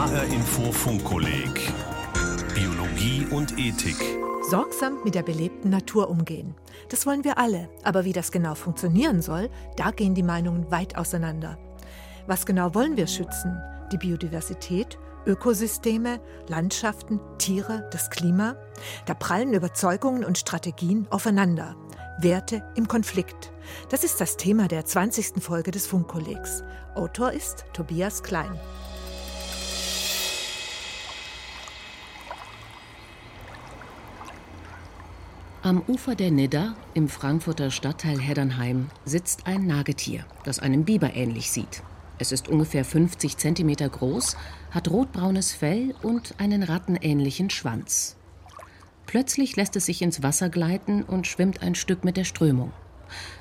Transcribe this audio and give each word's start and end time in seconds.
HR 0.00 0.24
Info 0.32 0.72
Funkkolleg 0.72 1.74
Biologie 2.54 3.26
und 3.30 3.58
Ethik. 3.58 3.98
Sorgsam 4.48 5.04
mit 5.04 5.14
der 5.14 5.22
belebten 5.22 5.68
Natur 5.68 6.08
umgehen. 6.08 6.54
Das 6.88 7.04
wollen 7.04 7.22
wir 7.22 7.36
alle. 7.36 7.68
Aber 7.84 8.06
wie 8.06 8.14
das 8.14 8.32
genau 8.32 8.54
funktionieren 8.54 9.20
soll, 9.20 9.50
da 9.76 9.90
gehen 9.90 10.14
die 10.14 10.22
Meinungen 10.22 10.70
weit 10.70 10.96
auseinander. 10.96 11.58
Was 12.26 12.46
genau 12.46 12.74
wollen 12.74 12.96
wir 12.96 13.06
schützen? 13.08 13.60
Die 13.92 13.98
Biodiversität? 13.98 14.98
Ökosysteme, 15.26 16.18
Landschaften, 16.48 17.20
Tiere, 17.36 17.86
das 17.92 18.08
Klima? 18.08 18.56
Da 19.04 19.12
prallen 19.12 19.52
Überzeugungen 19.52 20.24
und 20.24 20.38
Strategien 20.38 21.08
aufeinander. 21.10 21.76
Werte 22.18 22.64
im 22.74 22.88
Konflikt. 22.88 23.52
Das 23.90 24.02
ist 24.02 24.18
das 24.18 24.38
Thema 24.38 24.66
der 24.66 24.86
20. 24.86 25.42
Folge 25.42 25.72
des 25.72 25.86
Funkkollegs. 25.86 26.64
Autor 26.94 27.32
ist 27.32 27.66
Tobias 27.74 28.22
Klein. 28.22 28.58
Am 35.62 35.82
Ufer 35.88 36.14
der 36.14 36.30
Nidda, 36.30 36.74
im 36.94 37.06
Frankfurter 37.06 37.70
Stadtteil 37.70 38.18
Heddernheim, 38.18 38.88
sitzt 39.04 39.46
ein 39.46 39.66
Nagetier, 39.66 40.24
das 40.42 40.58
einem 40.58 40.86
Biber 40.86 41.14
ähnlich 41.14 41.50
sieht. 41.50 41.82
Es 42.18 42.32
ist 42.32 42.48
ungefähr 42.48 42.82
50 42.82 43.36
cm 43.36 43.74
groß, 43.90 44.38
hat 44.70 44.90
rotbraunes 44.90 45.52
Fell 45.52 45.94
und 46.00 46.34
einen 46.38 46.62
rattenähnlichen 46.62 47.50
Schwanz. 47.50 48.16
Plötzlich 49.04 49.54
lässt 49.56 49.76
es 49.76 49.84
sich 49.84 50.00
ins 50.00 50.22
Wasser 50.22 50.48
gleiten 50.48 51.02
und 51.02 51.26
schwimmt 51.26 51.62
ein 51.62 51.74
Stück 51.74 52.04
mit 52.04 52.16
der 52.16 52.24
Strömung. 52.24 52.72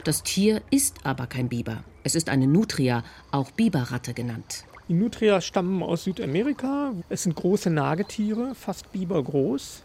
Das 0.03 0.21
Tier 0.21 0.61
ist 0.71 1.05
aber 1.05 1.25
kein 1.25 1.47
Biber. 1.47 1.85
Es 2.03 2.15
ist 2.15 2.27
eine 2.27 2.47
Nutria, 2.47 3.05
auch 3.31 3.51
Biberratte 3.51 4.13
genannt. 4.13 4.65
Die 4.89 4.93
Nutrias 4.93 5.45
stammen 5.45 5.81
aus 5.81 6.03
Südamerika. 6.03 6.91
Es 7.07 7.23
sind 7.23 7.38
große 7.38 7.69
Nagetiere, 7.69 8.55
fast 8.55 8.91
bibergroß. 8.91 9.83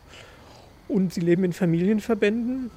Und 0.89 1.13
sie 1.13 1.21
leben 1.21 1.45
in 1.45 1.53
Familienverbänden. 1.53 2.71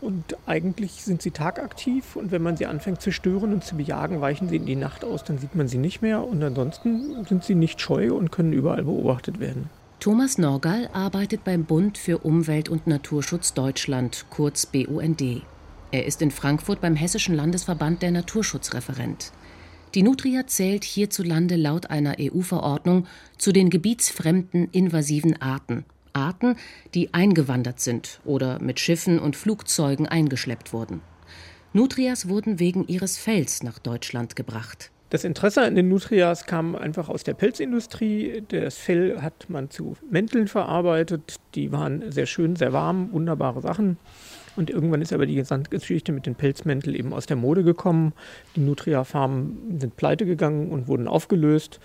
Und 0.00 0.36
eigentlich 0.46 1.02
sind 1.02 1.22
sie 1.22 1.30
tagaktiv. 1.30 2.16
Und 2.16 2.30
wenn 2.30 2.42
man 2.42 2.56
sie 2.56 2.66
anfängt 2.66 3.00
zu 3.00 3.12
stören 3.12 3.52
und 3.52 3.64
zu 3.64 3.76
bejagen, 3.76 4.20
weichen 4.20 4.48
sie 4.48 4.56
in 4.56 4.66
die 4.66 4.76
Nacht 4.76 5.04
aus. 5.04 5.24
Dann 5.24 5.38
sieht 5.38 5.54
man 5.54 5.68
sie 5.68 5.78
nicht 5.78 6.02
mehr. 6.02 6.26
Und 6.26 6.42
ansonsten 6.42 7.24
sind 7.24 7.44
sie 7.44 7.54
nicht 7.54 7.80
scheu 7.80 8.12
und 8.12 8.30
können 8.30 8.52
überall 8.52 8.84
beobachtet 8.84 9.40
werden. 9.40 9.70
Thomas 9.98 10.36
Norgal 10.36 10.90
arbeitet 10.92 11.44
beim 11.44 11.64
Bund 11.64 11.96
für 11.96 12.18
Umwelt 12.18 12.68
und 12.68 12.86
Naturschutz 12.86 13.54
Deutschland, 13.54 14.26
kurz 14.28 14.66
BUND. 14.66 15.42
Er 15.90 16.04
ist 16.04 16.20
in 16.20 16.30
Frankfurt 16.30 16.82
beim 16.82 16.94
Hessischen 16.96 17.34
Landesverband 17.34 18.02
der 18.02 18.10
Naturschutzreferent. 18.10 19.32
Die 19.94 20.02
Nutria 20.02 20.46
zählt 20.46 20.84
hierzulande 20.84 21.56
laut 21.56 21.88
einer 21.88 22.16
EU-Verordnung 22.20 23.06
zu 23.38 23.52
den 23.52 23.70
gebietsfremden 23.70 24.68
invasiven 24.70 25.40
Arten 25.40 25.86
Arten, 26.16 26.56
die 26.94 27.14
eingewandert 27.14 27.78
sind 27.78 28.20
oder 28.24 28.60
mit 28.60 28.80
Schiffen 28.80 29.18
und 29.18 29.36
Flugzeugen 29.36 30.08
eingeschleppt 30.08 30.72
wurden. 30.72 31.02
Nutrias 31.72 32.28
wurden 32.28 32.58
wegen 32.58 32.88
ihres 32.88 33.18
Fells 33.18 33.62
nach 33.62 33.78
Deutschland 33.78 34.34
gebracht. 34.34 34.90
Das 35.10 35.22
Interesse 35.22 35.62
an 35.62 35.76
den 35.76 35.88
Nutrias 35.88 36.46
kam 36.46 36.74
einfach 36.74 37.08
aus 37.08 37.22
der 37.22 37.34
Pelzindustrie. 37.34 38.42
Das 38.48 38.76
Fell 38.76 39.20
hat 39.22 39.48
man 39.48 39.70
zu 39.70 39.96
Mänteln 40.10 40.48
verarbeitet. 40.48 41.36
Die 41.54 41.70
waren 41.70 42.10
sehr 42.10 42.26
schön, 42.26 42.56
sehr 42.56 42.72
warm, 42.72 43.12
wunderbare 43.12 43.60
Sachen. 43.60 43.98
Und 44.56 44.70
irgendwann 44.70 45.02
ist 45.02 45.12
aber 45.12 45.26
die 45.26 45.40
Geschichte 45.70 46.12
mit 46.12 46.26
den 46.26 46.34
Pelzmänteln 46.34 46.96
eben 46.96 47.12
aus 47.12 47.26
der 47.26 47.36
Mode 47.36 47.62
gekommen. 47.62 48.14
Die 48.56 48.60
Nutria-Farmen 48.60 49.78
sind 49.78 49.96
pleite 49.96 50.26
gegangen 50.26 50.70
und 50.70 50.88
wurden 50.88 51.06
aufgelöst. 51.06 51.78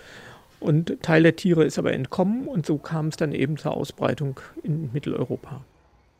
Und 0.62 1.02
Teil 1.02 1.24
der 1.24 1.34
Tiere 1.34 1.64
ist 1.64 1.78
aber 1.78 1.92
entkommen 1.92 2.46
und 2.46 2.64
so 2.64 2.78
kam 2.78 3.08
es 3.08 3.16
dann 3.16 3.32
eben 3.32 3.56
zur 3.56 3.76
Ausbreitung 3.76 4.38
in 4.62 4.92
Mitteleuropa. 4.92 5.64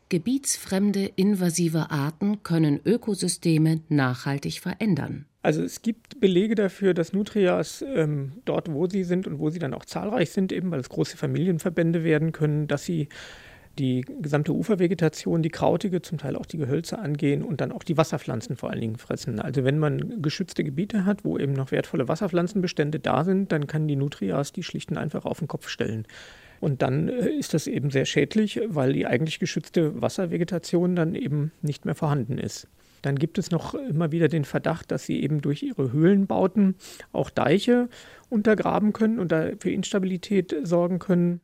Gebietsfremde 0.09 1.09
invasive 1.15 1.89
Arten 1.89 2.43
können 2.43 2.79
Ökosysteme 2.85 3.79
nachhaltig 3.87 4.59
verändern. 4.59 5.25
Also 5.41 5.63
es 5.63 5.81
gibt 5.81 6.19
Belege 6.19 6.55
dafür, 6.55 6.93
dass 6.93 7.13
Nutrias 7.13 7.83
ähm, 7.95 8.33
dort, 8.45 8.71
wo 8.71 8.87
sie 8.87 9.05
sind 9.05 9.27
und 9.27 9.39
wo 9.39 9.49
sie 9.49 9.59
dann 9.59 9.73
auch 9.73 9.85
zahlreich 9.85 10.31
sind, 10.31 10.51
eben 10.51 10.71
weil 10.71 10.81
es 10.81 10.89
große 10.89 11.17
Familienverbände 11.17 12.03
werden 12.03 12.31
können, 12.33 12.67
dass 12.67 12.83
sie 12.85 13.07
die 13.79 14.05
gesamte 14.21 14.53
Ufervegetation, 14.53 15.41
die 15.41 15.49
krautige, 15.49 16.01
zum 16.01 16.17
Teil 16.17 16.35
auch 16.35 16.45
die 16.45 16.57
Gehölze 16.57 16.99
angehen 16.99 17.41
und 17.41 17.61
dann 17.61 17.71
auch 17.71 17.83
die 17.83 17.97
Wasserpflanzen 17.97 18.55
vor 18.55 18.69
allen 18.69 18.81
Dingen 18.81 18.97
fressen. 18.97 19.39
Also 19.39 19.63
wenn 19.63 19.79
man 19.79 20.21
geschützte 20.21 20.63
Gebiete 20.63 21.05
hat, 21.05 21.25
wo 21.25 21.37
eben 21.37 21.53
noch 21.53 21.71
wertvolle 21.71 22.07
Wasserpflanzenbestände 22.07 22.99
da 22.99 23.23
sind, 23.23 23.51
dann 23.51 23.67
kann 23.67 23.87
die 23.87 23.95
Nutrias 23.95 24.51
die 24.51 24.63
schlichten 24.63 24.97
einfach 24.97 25.25
auf 25.25 25.39
den 25.39 25.47
Kopf 25.47 25.69
stellen. 25.69 26.05
Und 26.59 26.81
dann 26.81 27.09
äh, 27.09 27.29
ist 27.29 27.53
das 27.53 27.67
eben 27.67 27.89
sehr 27.89 28.05
schädlich, 28.05 28.61
weil 28.67 28.93
die 28.93 29.05
eigentlich 29.05 29.39
geschützte 29.39 30.01
Wasservegetation 30.01 30.95
dann 30.95 31.15
eben 31.15 31.51
nicht 31.61 31.85
mehr 31.85 31.95
vorhanden 31.95 32.37
ist. 32.37 32.67
Dann 33.01 33.19
gibt 33.19 33.37
es 33.37 33.51
noch 33.51 33.73
immer 33.73 34.13
wieder 34.13 34.29
den 34.29 34.45
Verdacht, 34.45 34.89
dass 34.91 35.05
sie 35.05 35.21
eben 35.21 35.41
durch 35.41 35.61
ihre 35.61 35.91
Höhlenbauten 35.91 36.75
auch 37.11 37.29
Deiche 37.29 37.89
untergraben 38.29 38.93
können 38.93 39.19
und 39.19 39.33
da 39.33 39.49
für 39.59 39.71
Instabilität 39.71 40.55
sorgen 40.63 40.99
können. 40.99 41.41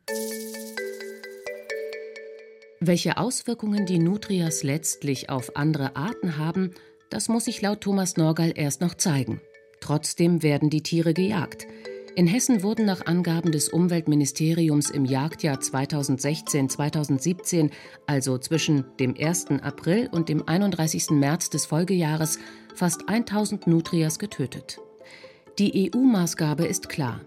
Welche 2.81 3.17
Auswirkungen 3.17 3.85
die 3.85 3.99
Nutrias 3.99 4.63
letztlich 4.63 5.29
auf 5.29 5.57
andere 5.57 5.97
Arten 5.97 6.37
haben, 6.37 6.71
das 7.09 7.27
muss 7.27 7.43
sich 7.45 7.61
laut 7.61 7.81
Thomas 7.81 8.15
Norgal 8.15 8.53
erst 8.55 8.79
noch 8.79 8.93
zeigen. 8.93 9.41
Trotzdem 9.81 10.43
werden 10.43 10.69
die 10.69 10.81
Tiere 10.81 11.13
gejagt. 11.13 11.67
In 12.15 12.25
Hessen 12.25 12.63
wurden 12.63 12.85
nach 12.85 13.05
Angaben 13.05 13.51
des 13.51 13.67
Umweltministeriums 13.67 14.91
im 14.91 15.03
Jagdjahr 15.03 15.57
2016-2017, 15.57 17.69
also 18.07 18.37
zwischen 18.37 18.85
dem 18.97 19.13
1. 19.19 19.47
April 19.61 20.07
und 20.11 20.29
dem 20.29 20.47
31. 20.47 21.09
März 21.11 21.49
des 21.49 21.65
Folgejahres, 21.65 22.39
fast 22.75 23.09
1000 23.09 23.67
Nutrias 23.67 24.19
getötet. 24.19 24.79
Die 25.59 25.91
EU-Maßgabe 25.93 26.65
ist 26.65 26.87
klar. 26.87 27.19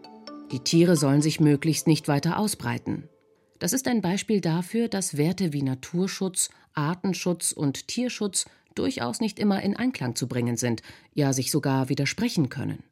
Die 0.51 0.61
Tiere 0.61 0.97
sollen 0.97 1.21
sich 1.21 1.41
möglichst 1.41 1.87
nicht 1.87 2.09
weiter 2.09 2.39
ausbreiten. 2.39 3.11
Das 3.63 3.73
ist 3.73 3.87
ein 3.87 4.03
Beispiel 4.03 4.41
dafür, 4.41 4.89
dass 4.89 5.17
Werte 5.17 5.53
wie 5.53 5.63
Naturschutz, 5.63 6.51
Artenschutz 6.75 7.53
und 7.53 7.87
Tierschutz 7.87 8.47
durchaus 8.75 9.21
nicht 9.21 9.39
immer 9.39 9.63
in 9.63 9.77
Einklang 9.77 10.17
zu 10.17 10.27
bringen 10.27 10.57
sind, 10.57 10.83
ja 11.15 11.33
sich 11.33 11.53
sogar 11.53 11.89
widersprechen 11.89 12.49
können. 12.49 12.83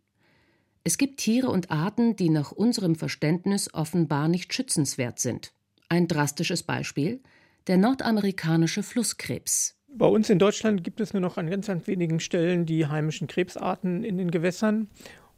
Es 0.85 0.97
gibt 0.97 1.19
Tiere 1.19 1.49
und 1.49 1.73
Arten, 1.73 2.15
die 2.15 2.31
nach 2.31 2.53
unserem 2.53 2.95
Verständnis 2.95 3.75
offenbar 3.75 4.29
nicht 4.29 4.55
schützenswert 4.55 5.19
sind. 5.19 5.51
Ein 5.89 6.07
drastisches 6.07 6.63
Beispiel 6.63 7.19
der 7.67 7.77
nordamerikanische 7.77 8.85
Flusskrebs. 8.85 9.75
Bei 9.89 10.07
uns 10.07 10.31
in 10.31 10.39
Deutschland 10.39 10.85
gibt 10.85 11.01
es 11.01 11.13
nur 11.13 11.21
noch 11.21 11.37
an 11.37 11.51
ganz, 11.51 11.67
ganz 11.67 11.89
wenigen 11.89 12.21
Stellen 12.21 12.65
die 12.65 12.87
heimischen 12.87 13.27
Krebsarten 13.27 14.05
in 14.05 14.19
den 14.19 14.31
Gewässern. 14.31 14.89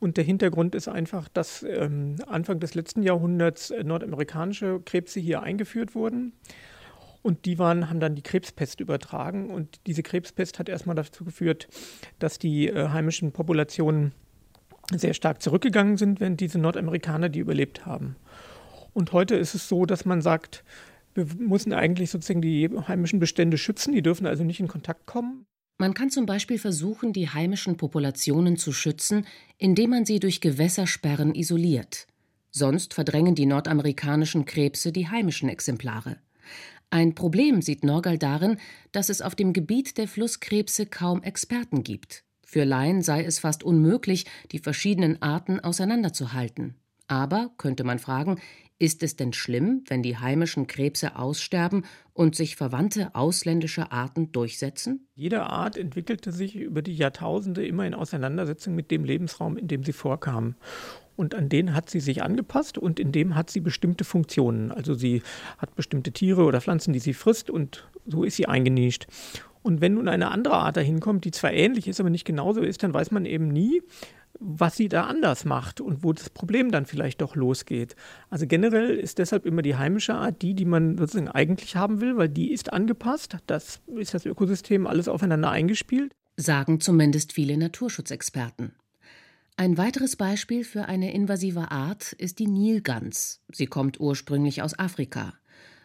Und 0.03 0.17
der 0.17 0.25
Hintergrund 0.25 0.75
ist 0.75 0.89
einfach, 0.89 1.29
dass 1.29 1.63
ähm, 1.63 2.17
Anfang 2.27 2.59
des 2.59 2.75
letzten 2.75 3.05
Jahrhunderts 3.05 3.71
äh, 3.71 3.85
nordamerikanische 3.85 4.81
Krebse 4.85 5.21
hier 5.21 5.45
eingeführt 5.45 5.95
wurden. 5.95 6.33
Und 7.23 7.45
die 7.45 7.61
waren, 7.61 7.89
haben 7.89 8.01
dann 8.01 8.17
die 8.17 8.23
Krebspest 8.23 8.81
übertragen. 8.81 9.49
Und 9.49 9.79
diese 9.87 10.03
Krebspest 10.03 10.59
hat 10.59 10.69
erstmal 10.69 10.97
dazu 10.97 11.25
geführt, 11.25 11.69
dass 12.19 12.41
die 12.41 12.67
äh, 12.67 12.89
heimischen 12.89 13.31
Populationen 13.31 14.11
sehr 14.93 15.15
stark 15.15 15.41
zurückgegangen 15.41 15.97
sind, 15.97 16.19
während 16.19 16.41
diese 16.41 16.59
Nordamerikaner 16.59 17.29
die 17.29 17.39
überlebt 17.39 17.87
haben. 17.87 18.17
Und 18.95 19.13
heute 19.13 19.37
ist 19.37 19.55
es 19.55 19.69
so, 19.69 19.87
dass 19.87 20.05
man 20.05 20.21
sagt, 20.21 20.65
wir 21.15 21.27
müssen 21.39 21.73
eigentlich 21.73 22.11
sozusagen 22.11 22.43
die 22.43 22.69
heimischen 22.89 23.21
Bestände 23.21 23.57
schützen, 23.57 23.93
die 23.93 24.03
dürfen 24.03 24.27
also 24.27 24.43
nicht 24.43 24.59
in 24.59 24.67
Kontakt 24.67 25.07
kommen. 25.07 25.47
Man 25.79 25.95
kann 25.95 26.11
zum 26.11 26.27
Beispiel 26.27 26.59
versuchen, 26.59 27.13
die 27.13 27.29
heimischen 27.29 27.77
Populationen 27.77 28.57
zu 28.57 28.73
schützen, 28.73 29.27
indem 29.59 29.91
man 29.91 30.05
sie 30.05 30.21
durch 30.21 30.41
Gewässersperren 30.41 31.35
isoliert. 31.35 32.07
Sonst 32.51 32.95
verdrängen 32.95 33.35
die 33.35 33.47
nordamerikanischen 33.47 34.45
Krebse 34.45 34.93
die 34.93 35.09
heimischen 35.09 35.49
Exemplare. 35.49 36.19
Ein 36.91 37.15
Problem 37.15 37.63
sieht 37.63 37.85
Norgal 37.85 38.19
darin, 38.19 38.59
dass 38.93 39.09
es 39.09 39.23
auf 39.23 39.35
dem 39.35 39.55
Gebiet 39.55 39.97
der 39.97 40.07
Flusskrebse 40.07 40.85
kaum 40.85 41.23
Experten 41.23 41.83
gibt. 41.83 42.25
Für 42.45 42.65
Laien 42.65 43.01
sei 43.01 43.25
es 43.25 43.39
fast 43.39 43.63
unmöglich, 43.63 44.27
die 44.53 44.59
verschiedenen 44.59 45.23
Arten 45.23 45.59
auseinanderzuhalten. 45.59 46.75
Aber, 47.09 47.51
könnte 47.57 47.85
man 47.85 47.99
fragen, 47.99 48.39
ist 48.83 49.05
es 49.05 49.15
denn 49.15 49.33
schlimm, 49.33 49.85
wenn 49.87 50.03
die 50.03 50.17
heimischen 50.17 50.67
Krebse 50.67 51.15
aussterben 51.15 51.85
und 52.15 52.35
sich 52.35 52.57
verwandte 52.57 53.15
ausländische 53.15 53.93
Arten 53.93 54.33
durchsetzen? 54.33 55.07
Jede 55.15 55.45
Art 55.45 55.77
entwickelte 55.77 56.33
sich 56.33 56.57
über 56.57 56.83
die 56.83 56.97
Jahrtausende 56.97 57.65
immer 57.65 57.87
in 57.87 57.95
Auseinandersetzung 57.95 58.75
mit 58.75 58.91
dem 58.91 59.05
Lebensraum, 59.05 59.57
in 59.57 59.69
dem 59.69 59.85
sie 59.85 59.93
vorkam. 59.93 60.57
Und 61.15 61.37
an 61.37 61.49
den 61.49 61.77
hat 61.77 61.91
sie 61.91 62.01
sich 62.01 62.25
angepasst 62.25 62.77
und 62.77 62.99
in 62.99 63.13
dem 63.13 63.37
hat 63.37 63.51
sie 63.51 63.61
bestimmte 63.61 64.03
Funktionen. 64.03 64.73
Also 64.73 64.95
sie 64.95 65.23
hat 65.59 65.77
bestimmte 65.77 66.11
Tiere 66.11 66.43
oder 66.43 66.61
Pflanzen, 66.61 66.93
die 66.93 66.99
sie 66.99 67.15
frisst 67.15 67.51
und 67.51 67.89
so 68.05 68.25
ist 68.25 68.35
sie 68.35 68.49
eingenischt. 68.49 69.07
Und 69.63 69.81
wenn 69.81 69.95
nun 69.95 70.09
eine 70.09 70.33
andere 70.33 70.55
Art 70.55 70.77
dahin 70.77 70.99
kommt, 70.99 71.25
die 71.25 71.31
zwar 71.31 71.53
ähnlich 71.53 71.87
ist, 71.87 72.01
aber 72.01 72.11
nicht 72.11 72.25
genauso 72.25 72.63
ist, 72.63 72.83
dann 72.83 72.93
weiß 72.93 73.13
man 73.13 73.27
eben 73.27 73.47
nie, 73.47 73.81
was 74.39 74.77
sie 74.77 74.89
da 74.89 75.05
anders 75.05 75.45
macht 75.45 75.81
und 75.81 76.03
wo 76.03 76.13
das 76.13 76.31
Problem 76.31 76.71
dann 76.71 76.87
vielleicht 76.87 77.21
doch 77.21 77.37
losgeht. 77.37 77.97
Also 78.31 78.47
generell 78.47 78.97
ist 78.97 79.19
deshalb 79.19 79.47
immer 79.47 79.63
die 79.63 79.77
heimische 79.77 80.15
Art 80.15 80.43
die, 80.43 80.55
die 80.55 80.65
man 80.65 80.99
sozusagen 80.99 81.29
eigentlich 81.29 81.77
haben 81.77 82.01
will, 82.01 82.17
weil 82.17 82.29
die 82.29 82.53
ist 82.53 82.73
angepasst. 82.73 83.37
Das 83.47 83.81
ist 83.97 84.15
das 84.15 84.27
Ökosystem 84.27 84.87
alles 84.87 85.09
aufeinander 85.09 85.51
eingespielt. 85.51 86.13
Sagen 86.37 86.81
zumindest 86.81 87.33
viele 87.33 87.57
Naturschutzexperten. 87.57 88.73
Ein 89.57 89.77
weiteres 89.77 90.17
Beispiel 90.17 90.65
für 90.65 90.87
eine 90.87 91.13
invasive 91.13 91.71
Art 91.71 92.13
ist 92.15 92.39
die 92.39 92.47
Nilgans. 92.47 93.43
Sie 93.53 93.67
kommt 93.67 94.01
ursprünglich 94.01 94.63
aus 94.63 94.79
Afrika. 94.79 95.35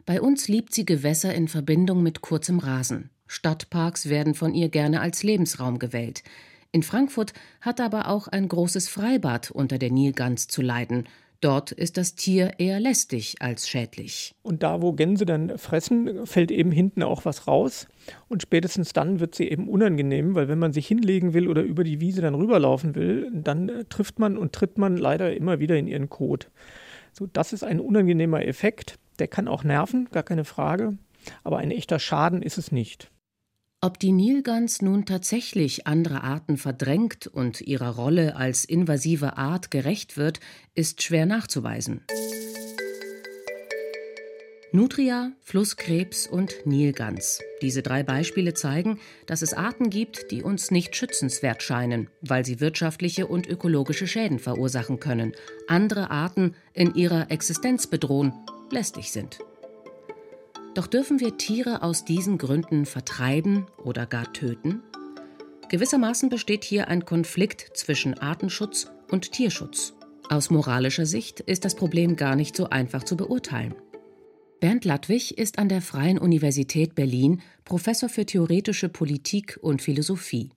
Bei 0.05 0.21
uns 0.21 0.47
liebt 0.47 0.73
sie 0.73 0.85
Gewässer 0.85 1.35
in 1.35 1.49
Verbindung 1.49 2.01
mit 2.01 2.21
kurzem 2.21 2.59
Rasen. 2.59 3.09
Stadtparks 3.27 4.07
werden 4.07 4.35
von 4.35 4.53
ihr 4.53 4.69
gerne 4.69 5.01
als 5.01 5.21
Lebensraum 5.21 5.79
gewählt. 5.79 6.23
In 6.71 6.83
Frankfurt 6.83 7.33
hat 7.61 7.79
aber 7.79 8.09
auch 8.09 8.27
ein 8.27 8.47
großes 8.47 8.89
Freibad 8.89 9.51
unter 9.51 9.77
der 9.77 9.91
Nilgans 9.91 10.47
zu 10.47 10.61
leiden. 10.61 11.07
Dort 11.39 11.71
ist 11.71 11.97
das 11.97 12.15
Tier 12.15 12.53
eher 12.57 12.79
lästig 12.79 13.35
als 13.41 13.69
schädlich. 13.69 14.33
Und 14.41 14.63
da, 14.63 14.81
wo 14.81 14.93
Gänse 14.93 15.25
dann 15.25 15.55
fressen, 15.59 16.25
fällt 16.25 16.49
eben 16.49 16.71
hinten 16.71 17.03
auch 17.03 17.25
was 17.25 17.47
raus. 17.47 17.87
Und 18.27 18.41
spätestens 18.41 18.91
dann 18.91 19.19
wird 19.19 19.35
sie 19.35 19.47
eben 19.47 19.69
unangenehm, 19.69 20.33
weil 20.33 20.47
wenn 20.47 20.57
man 20.57 20.73
sich 20.73 20.87
hinlegen 20.87 21.33
will 21.33 21.47
oder 21.47 21.61
über 21.61 21.83
die 21.83 22.01
Wiese 22.01 22.21
dann 22.21 22.33
rüberlaufen 22.33 22.95
will, 22.95 23.29
dann 23.31 23.69
äh, 23.69 23.85
trifft 23.85 24.17
man 24.17 24.35
und 24.35 24.53
tritt 24.53 24.79
man 24.79 24.97
leider 24.97 25.35
immer 25.35 25.59
wieder 25.59 25.77
in 25.77 25.87
ihren 25.87 26.09
Kot. 26.09 26.49
So, 27.13 27.27
das 27.27 27.53
ist 27.53 27.63
ein 27.63 27.79
unangenehmer 27.79 28.43
Effekt. 28.43 28.97
Der 29.19 29.27
kann 29.27 29.47
auch 29.47 29.63
nerven, 29.63 30.07
gar 30.11 30.23
keine 30.23 30.45
Frage. 30.45 30.97
Aber 31.43 31.59
ein 31.59 31.71
echter 31.71 31.99
Schaden 31.99 32.41
ist 32.41 32.57
es 32.57 32.71
nicht. 32.71 33.11
Ob 33.79 33.99
die 33.99 34.11
Nilgans 34.11 34.81
nun 34.81 35.05
tatsächlich 35.05 35.85
andere 35.85 36.23
Arten 36.23 36.57
verdrängt 36.57 37.27
und 37.27 37.61
ihrer 37.61 37.95
Rolle 37.95 38.35
als 38.35 38.65
invasive 38.65 39.37
Art 39.37 39.69
gerecht 39.69 40.17
wird, 40.17 40.39
ist 40.73 41.03
schwer 41.03 41.27
nachzuweisen. 41.27 42.01
Nutria, 44.71 45.31
Flusskrebs 45.41 46.25
und 46.25 46.65
Nilgans. 46.65 47.39
Diese 47.61 47.83
drei 47.83 48.01
Beispiele 48.01 48.55
zeigen, 48.55 48.99
dass 49.27 49.43
es 49.43 49.53
Arten 49.53 49.91
gibt, 49.91 50.31
die 50.31 50.41
uns 50.41 50.71
nicht 50.71 50.95
schützenswert 50.95 51.61
scheinen, 51.61 52.09
weil 52.21 52.45
sie 52.45 52.59
wirtschaftliche 52.59 53.27
und 53.27 53.45
ökologische 53.45 54.07
Schäden 54.07 54.39
verursachen 54.39 54.99
können, 54.99 55.33
andere 55.67 56.09
Arten 56.09 56.55
in 56.73 56.95
ihrer 56.95 57.29
Existenz 57.29 57.85
bedrohen, 57.85 58.33
lästig 58.71 59.11
sind. 59.11 59.37
Doch 60.77 60.85
dürfen 60.85 61.19
wir 61.19 61.37
Tiere 61.37 61.81
aus 61.81 62.05
diesen 62.05 62.37
Gründen 62.37 62.85
vertreiben 62.85 63.65
oder 63.83 64.05
gar 64.05 64.31
töten? 64.31 64.83
Gewissermaßen 65.69 66.29
besteht 66.29 66.63
hier 66.63 66.87
ein 66.87 67.03
Konflikt 67.03 67.71
zwischen 67.73 68.13
Artenschutz 68.19 68.91
und 69.09 69.31
Tierschutz. 69.31 69.95
Aus 70.29 70.51
moralischer 70.51 71.07
Sicht 71.07 71.39
ist 71.39 71.65
das 71.65 71.73
Problem 71.73 72.15
gar 72.15 72.35
nicht 72.35 72.55
so 72.55 72.69
einfach 72.69 73.01
zu 73.01 73.17
beurteilen. 73.17 73.73
Bernd 74.59 74.85
Ladwig 74.85 75.39
ist 75.39 75.57
an 75.57 75.67
der 75.67 75.81
Freien 75.81 76.19
Universität 76.19 76.93
Berlin 76.93 77.41
Professor 77.65 78.07
für 78.07 78.27
theoretische 78.27 78.87
Politik 78.87 79.57
und 79.59 79.81
Philosophie. 79.81 80.51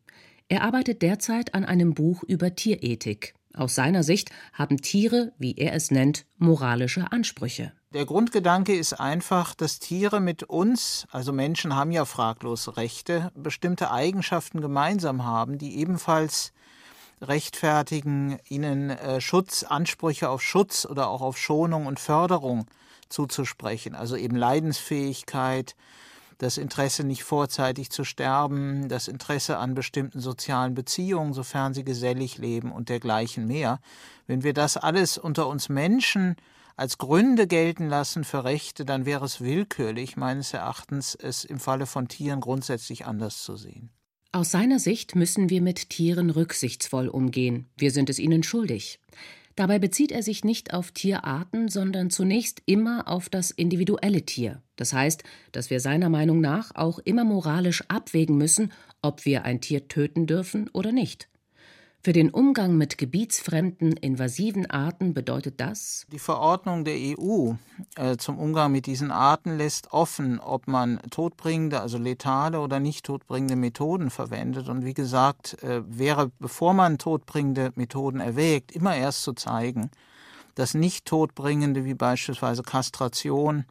Er 0.49 0.65
arbeitet 0.65 1.01
derzeit 1.01 1.55
an 1.55 1.65
einem 1.65 1.95
Buch 1.95 2.25
über 2.25 2.55
Tierethik. 2.55 3.33
Aus 3.55 3.75
seiner 3.75 4.03
Sicht 4.03 4.31
haben 4.53 4.77
Tiere, 4.79 5.33
wie 5.39 5.57
er 5.57 5.75
es 5.75 5.91
nennt, 5.91 6.25
moralische 6.39 7.11
Ansprüche. 7.11 7.73
Der 7.93 8.07
Grundgedanke 8.07 8.77
ist 8.77 8.93
einfach, 8.93 9.55
dass 9.55 9.81
Tiere 9.81 10.21
mit 10.21 10.45
uns, 10.45 11.07
also 11.11 11.33
Menschen 11.33 11.75
haben 11.75 11.91
ja 11.91 12.05
fraglos 12.05 12.77
Rechte, 12.77 13.33
bestimmte 13.35 13.91
Eigenschaften 13.91 14.61
gemeinsam 14.61 15.25
haben, 15.25 15.59
die 15.59 15.79
ebenfalls 15.79 16.53
rechtfertigen, 17.21 18.39
ihnen 18.49 18.91
äh, 18.91 19.21
Schutz, 19.21 19.65
Ansprüche 19.65 20.29
auf 20.29 20.43
Schutz 20.43 20.87
oder 20.87 21.09
auch 21.09 21.21
auf 21.21 21.37
Schonung 21.37 21.87
und 21.87 21.99
Förderung 21.99 22.67
zuzusprechen. 23.09 23.97
Also 23.97 24.17
eben 24.17 24.37
Leidensfähigkeit, 24.37 25.75
das 26.41 26.57
Interesse, 26.57 27.05
nicht 27.05 27.23
vorzeitig 27.23 27.91
zu 27.91 28.03
sterben, 28.03 28.89
das 28.89 29.09
Interesse 29.09 29.59
an 29.59 29.75
bestimmten 29.75 30.21
sozialen 30.21 30.75
Beziehungen, 30.75 31.35
sofern 31.35 31.75
sie 31.75 31.85
gesellig 31.85 32.39
leben 32.39 32.73
und 32.73 32.89
dergleichen 32.89 33.47
mehr. 33.47 33.79
Wenn 34.27 34.43
wir 34.43 34.55
das 34.55 34.77
alles 34.77 35.19
unter 35.19 35.47
uns 35.49 35.69
Menschen 35.69 36.37
als 36.77 36.97
Gründe 36.97 37.47
gelten 37.47 37.89
lassen 37.89 38.25
für 38.25 38.45
Rechte, 38.45 38.87
dann 38.87 39.05
wäre 39.05 39.27
es 39.27 39.43
willkürlich, 39.43 40.17
meines 40.17 40.55
Erachtens, 40.55 41.15
es 41.15 41.45
im 41.45 41.61
Falle 41.61 41.85
von 41.85 42.09
Tieren 42.09 42.41
grundsätzlich 42.41 43.05
anders 43.05 43.43
zu 43.43 43.57
sehen. 43.57 43.91
Aus 44.33 44.51
seiner 44.51 44.79
Sicht 44.79 45.15
müssen 45.17 45.51
wir 45.51 45.61
mit 45.61 45.91
Tieren 45.91 46.31
rücksichtsvoll 46.31 47.09
umgehen. 47.09 47.69
Wir 47.77 47.91
sind 47.91 48.09
es 48.09 48.19
ihnen 48.19 48.43
schuldig. 48.43 48.99
Dabei 49.57 49.79
bezieht 49.79 50.11
er 50.11 50.23
sich 50.23 50.43
nicht 50.43 50.73
auf 50.73 50.93
Tierarten, 50.93 51.69
sondern 51.69 52.09
zunächst 52.09 52.63
immer 52.65 53.09
auf 53.09 53.29
das 53.29 53.51
individuelle 53.51 54.25
Tier. 54.25 54.63
Das 54.81 54.95
heißt, 54.95 55.25
dass 55.53 55.69
wir 55.69 55.79
seiner 55.79 56.09
Meinung 56.09 56.41
nach 56.41 56.75
auch 56.75 56.99
immer 57.01 57.25
moralisch 57.25 57.85
abwägen 57.89 58.39
müssen, 58.39 58.73
ob 59.03 59.27
wir 59.27 59.45
ein 59.45 59.61
Tier 59.61 59.89
töten 59.89 60.27
dürfen 60.27 60.71
oder 60.73 60.91
nicht. 60.91 61.29
Für 62.03 62.15
den 62.15 62.31
Umgang 62.31 62.79
mit 62.79 62.97
gebietsfremden, 62.97 63.93
invasiven 63.93 64.71
Arten 64.71 65.13
bedeutet 65.13 65.61
das 65.61 66.07
Die 66.11 66.19
Verordnung 66.19 66.87
der 66.87 66.95
EU 66.97 67.53
äh, 67.97 68.17
zum 68.17 68.39
Umgang 68.39 68.73
mit 68.73 68.87
diesen 68.87 69.11
Arten 69.11 69.59
lässt 69.59 69.93
offen, 69.93 70.41
ob 70.41 70.67
man 70.67 70.99
todbringende, 71.11 71.83
also 71.83 71.99
letale 71.99 72.61
oder 72.61 72.81
nicht 72.81 73.05
todbringende 73.05 73.57
Methoden 73.57 74.09
verwendet. 74.09 74.71
Und 74.71 74.87
wie 74.87 74.95
gesagt, 74.95 75.63
äh, 75.63 75.83
wäre, 75.87 76.31
bevor 76.39 76.73
man 76.73 76.97
todbringende 76.97 77.73
Methoden 77.75 78.21
erwägt, 78.21 78.73
immer 78.73 78.97
erst 78.97 79.25
zu 79.25 79.35
zeigen, 79.35 79.91
dass 80.55 80.73
nicht 80.73 81.05
todbringende, 81.05 81.85
wie 81.85 81.93
beispielsweise 81.93 82.63
Kastration, 82.63 83.67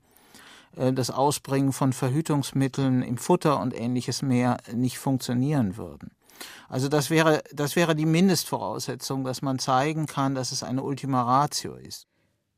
das 0.76 1.10
Ausbringen 1.10 1.74
von 1.74 1.94
Verhütungsmitteln 1.94 3.02
im 3.02 3.18
Futter 3.18 3.60
und 3.60 3.78
ähnliches 3.78 4.22
mehr 4.22 4.58
nicht 4.74 4.98
funktionieren 4.98 5.78
würden. 5.78 6.12
Also 6.68 6.88
das 6.88 7.10
wäre, 7.10 7.44
das 7.54 7.76
wäre 7.76 7.96
die 7.96 8.06
Mindestvoraussetzung, 8.06 9.24
dass 9.24 9.42
man 9.42 9.60
zeigen 9.60 10.06
kann, 10.06 10.36
dass 10.36 10.52
es 10.52 10.64
eine 10.64 10.84
Ultima 10.84 11.24
Ratio 11.24 11.76
ist. 11.76 12.08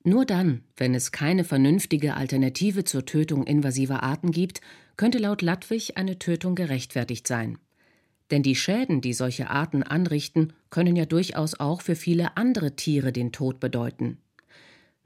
Nur 0.04 0.26
dann, 0.26 0.64
wenn 0.78 0.96
es 0.96 1.12
keine 1.12 1.44
vernünftige 1.44 2.16
Alternative 2.16 2.84
zur 2.84 3.06
Tötung 3.06 3.46
invasiver 3.46 4.02
Arten 4.04 4.32
gibt, 4.32 4.62
könnte 4.98 5.20
laut 5.20 5.42
Ladwig 5.42 5.98
eine 5.98 6.18
Tötung 6.18 6.56
gerechtfertigt 6.56 7.28
sein. 7.28 7.60
Denn 8.32 8.44
die 8.44 8.56
Schäden, 8.56 9.02
die 9.02 9.14
solche 9.14 9.50
Arten 9.50 9.84
anrichten, 9.84 10.54
können 10.70 10.96
ja 10.96 11.06
durchaus 11.06 11.60
auch 11.60 11.82
für 11.82 11.96
viele 11.96 12.38
andere 12.38 12.76
Tiere 12.76 13.12
den 13.12 13.32
Tod 13.32 13.60
bedeuten. 13.60 14.18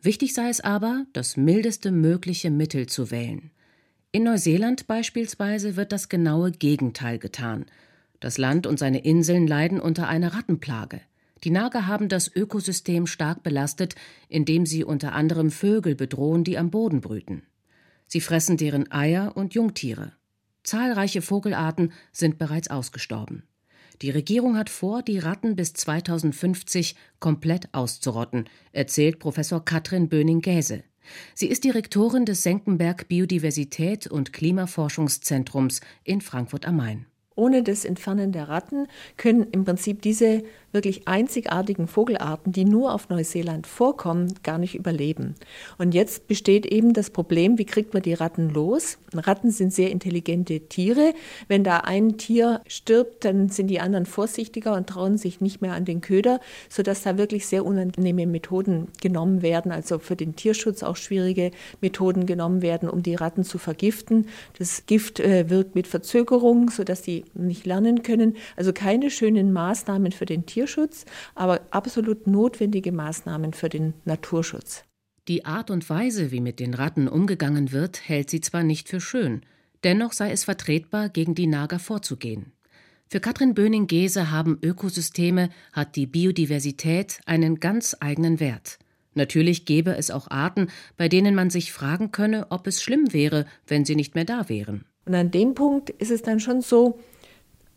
Wichtig 0.05 0.35
sei 0.35 0.49
es 0.49 0.61
aber, 0.61 1.07
das 1.13 1.35
mildeste 1.35 1.91
mögliche 1.91 2.51
Mittel 2.51 2.85
zu 2.85 3.09
wählen. 3.09 3.49
In 4.11 4.21
Neuseeland 4.21 4.85
beispielsweise 4.85 5.77
wird 5.77 5.91
das 5.91 6.09
genaue 6.09 6.51
Gegenteil 6.51 7.17
getan. 7.17 7.65
Das 8.19 8.37
Land 8.37 8.67
und 8.67 8.77
seine 8.77 8.99
Inseln 8.99 9.47
leiden 9.47 9.79
unter 9.79 10.07
einer 10.07 10.35
Rattenplage. 10.35 11.01
Die 11.43 11.49
Nager 11.49 11.87
haben 11.87 12.07
das 12.07 12.31
Ökosystem 12.35 13.07
stark 13.07 13.41
belastet, 13.41 13.95
indem 14.29 14.67
sie 14.67 14.83
unter 14.83 15.13
anderem 15.13 15.49
Vögel 15.49 15.95
bedrohen, 15.95 16.43
die 16.43 16.59
am 16.59 16.69
Boden 16.69 17.01
brüten. 17.01 17.41
Sie 18.05 18.21
fressen 18.21 18.57
deren 18.57 18.91
Eier 18.91 19.35
und 19.35 19.55
Jungtiere. 19.55 20.11
Zahlreiche 20.61 21.23
Vogelarten 21.23 21.93
sind 22.11 22.37
bereits 22.37 22.69
ausgestorben. 22.69 23.41
Die 24.01 24.09
Regierung 24.09 24.57
hat 24.57 24.69
vor, 24.69 25.01
die 25.01 25.19
Ratten 25.19 25.55
bis 25.55 25.73
2050 25.73 26.95
komplett 27.19 27.69
auszurotten, 27.73 28.49
erzählt 28.71 29.19
Professor 29.19 29.63
Katrin 29.63 30.09
Böning-Gäse. 30.09 30.83
Sie 31.33 31.47
ist 31.47 31.63
Direktorin 31.63 32.25
des 32.25 32.43
Senckenberg 32.43 33.07
Biodiversität 33.07 34.07
und 34.07 34.33
Klimaforschungszentrums 34.33 35.81
in 36.03 36.21
Frankfurt 36.21 36.67
am 36.67 36.77
Main. 36.77 37.05
Ohne 37.35 37.63
das 37.63 37.83
Entfernen 37.83 38.31
der 38.31 38.47
Ratten 38.47 38.87
können 39.17 39.47
im 39.51 39.65
Prinzip 39.65 40.01
diese 40.01 40.43
wirklich 40.75 41.07
einzigartigen 41.07 41.87
Vogelarten, 41.87 42.51
die 42.51 42.65
nur 42.65 42.93
auf 42.93 43.09
Neuseeland 43.09 43.65
vorkommen, 43.65 44.35
gar 44.43 44.59
nicht 44.59 44.75
überleben. 44.75 45.33
Und 45.79 45.95
jetzt 45.95 46.27
besteht 46.27 46.67
eben 46.67 46.93
das 46.93 47.09
Problem, 47.09 47.57
wie 47.57 47.65
kriegt 47.65 47.95
man 47.95 48.03
die 48.03 48.13
Ratten 48.13 48.49
los? 48.49 48.99
Ratten 49.13 49.49
sind 49.49 49.73
sehr 49.73 49.89
intelligente 49.89 50.59
Tiere. 50.59 51.13
Wenn 51.47 51.63
da 51.63 51.77
ein 51.77 52.17
Tier 52.17 52.61
stirbt, 52.67 53.25
dann 53.25 53.49
sind 53.49 53.67
die 53.67 53.79
anderen 53.79 54.05
vorsichtiger 54.05 54.75
und 54.75 54.87
trauen 54.87 55.17
sich 55.17 55.41
nicht 55.41 55.61
mehr 55.61 55.73
an 55.73 55.85
den 55.85 56.01
Köder, 56.01 56.39
sodass 56.69 57.01
da 57.01 57.17
wirklich 57.17 57.47
sehr 57.47 57.65
unangenehme 57.65 58.27
Methoden 58.27 58.89
genommen 59.01 59.41
werden, 59.41 59.71
also 59.71 59.97
für 59.97 60.15
den 60.15 60.35
Tierschutz 60.35 60.83
auch 60.83 60.97
schwierige 60.97 61.51
Methoden 61.81 62.25
genommen 62.25 62.61
werden, 62.61 62.89
um 62.89 63.01
die 63.01 63.15
Ratten 63.15 63.43
zu 63.43 63.57
vergiften. 63.57 64.27
Das 64.59 64.85
Gift 64.85 65.21
äh, 65.21 65.49
wirkt 65.49 65.73
mit 65.75 65.87
Verzögerung, 65.87 66.69
sodass 66.69 67.01
die 67.01 67.23
nicht 67.33 67.65
lernen 67.65 68.03
können. 68.03 68.35
Also 68.57 68.73
keine 68.73 69.09
schönen 69.09 69.53
Maßnahmen 69.53 70.11
für 70.11 70.25
den 70.25 70.45
Tierschutz. 70.45 70.64
Tierschutz, 70.65 71.05
aber 71.35 71.61
absolut 71.69 72.25
notwendige 72.25 72.91
Maßnahmen 72.91 73.53
für 73.53 73.69
den 73.69 73.93
Naturschutz. 74.03 74.83
Die 75.27 75.45
Art 75.45 75.69
und 75.69 75.89
Weise, 75.89 76.31
wie 76.31 76.41
mit 76.41 76.59
den 76.59 76.73
Ratten 76.73 77.07
umgegangen 77.07 77.71
wird, 77.71 78.07
hält 78.07 78.29
sie 78.29 78.41
zwar 78.41 78.63
nicht 78.63 78.89
für 78.89 78.99
schön, 78.99 79.41
dennoch 79.83 80.11
sei 80.11 80.31
es 80.31 80.43
vertretbar, 80.43 81.09
gegen 81.09 81.35
die 81.35 81.47
Nager 81.47 81.79
vorzugehen. 81.79 82.51
Für 83.07 83.19
Katrin 83.19 83.53
Böning-Gese 83.53 84.31
haben 84.31 84.57
Ökosysteme, 84.63 85.49
hat 85.71 85.95
die 85.95 86.07
Biodiversität 86.07 87.19
einen 87.27 87.59
ganz 87.59 87.95
eigenen 87.99 88.39
Wert. 88.39 88.79
Natürlich 89.13 89.65
gäbe 89.65 89.95
es 89.95 90.09
auch 90.09 90.29
Arten, 90.31 90.69
bei 90.97 91.07
denen 91.07 91.35
man 91.35 91.51
sich 91.51 91.71
fragen 91.71 92.11
könne, 92.11 92.47
ob 92.49 92.65
es 92.65 92.81
schlimm 92.81 93.13
wäre, 93.13 93.45
wenn 93.67 93.85
sie 93.85 93.95
nicht 93.95 94.15
mehr 94.15 94.25
da 94.25 94.49
wären. 94.49 94.85
Und 95.05 95.13
an 95.13 95.29
dem 95.29 95.53
Punkt 95.53 95.91
ist 95.91 96.09
es 96.09 96.23
dann 96.23 96.39
schon 96.39 96.61
so, 96.61 96.99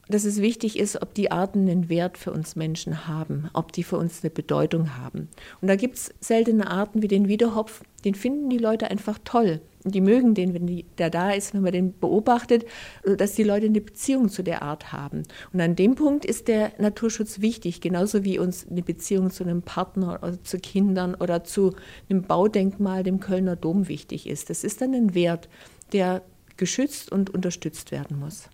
dass 0.09 0.25
es 0.25 0.41
wichtig 0.41 0.79
ist, 0.79 1.03
ob 1.03 1.15
die 1.15 1.31
Arten 1.31 1.69
einen 1.69 1.89
Wert 1.89 2.19
für 2.19 2.33
uns 2.33 2.57
Menschen 2.57 3.07
haben, 3.07 3.51
ob 3.53 3.73
die 3.73 3.83
für 3.83 3.99
uns 3.99 4.23
eine 4.23 4.31
Bedeutung 4.31 4.97
haben. 4.97 5.29
Und 5.61 5.69
da 5.69 5.77
gibt 5.77 5.97
es 5.97 6.15
seltene 6.21 6.71
Arten 6.71 7.03
wie 7.03 7.09
den 7.09 7.29
Wiederhopf, 7.29 7.83
den 8.05 8.15
finden 8.15 8.49
die 8.49 8.59
Leute 8.59 8.91
einfach 8.91 9.19
toll. 9.25 9.61
Und 9.85 9.95
die 9.95 10.01
mögen 10.01 10.35
den, 10.35 10.55
wenn 10.55 10.67
die, 10.67 10.85
der 10.99 11.09
da 11.09 11.31
ist, 11.31 11.55
wenn 11.55 11.63
man 11.63 11.73
den 11.73 11.99
beobachtet, 11.99 12.65
dass 13.05 13.35
die 13.35 13.43
Leute 13.43 13.67
eine 13.67 13.81
Beziehung 13.81 14.29
zu 14.29 14.43
der 14.43 14.63
Art 14.63 14.93
haben. 14.93 15.23
Und 15.53 15.61
an 15.61 15.77
dem 15.77 15.95
Punkt 15.95 16.25
ist 16.25 16.49
der 16.49 16.73
Naturschutz 16.79 17.41
wichtig, 17.41 17.81
genauso 17.81 18.25
wie 18.25 18.39
uns 18.39 18.67
eine 18.69 18.83
Beziehung 18.83 19.31
zu 19.31 19.45
einem 19.45 19.63
Partner 19.63 20.19
oder 20.23 20.43
zu 20.43 20.59
Kindern 20.59 21.15
oder 21.15 21.45
zu 21.45 21.75
einem 22.11 22.23
Baudenkmal, 22.23 23.03
dem 23.03 23.21
Kölner 23.21 23.57
Dom 23.57 23.89
wichtig 23.89 24.27
ist. 24.27 24.51
Das 24.51 24.65
ist 24.65 24.81
dann 24.81 24.95
ein 24.95 25.15
Wert, 25.15 25.49
der 25.93 26.23
geschützt 26.57 27.11
und 27.13 27.31
unterstützt 27.31 27.93
werden 27.93 28.19
muss. 28.19 28.49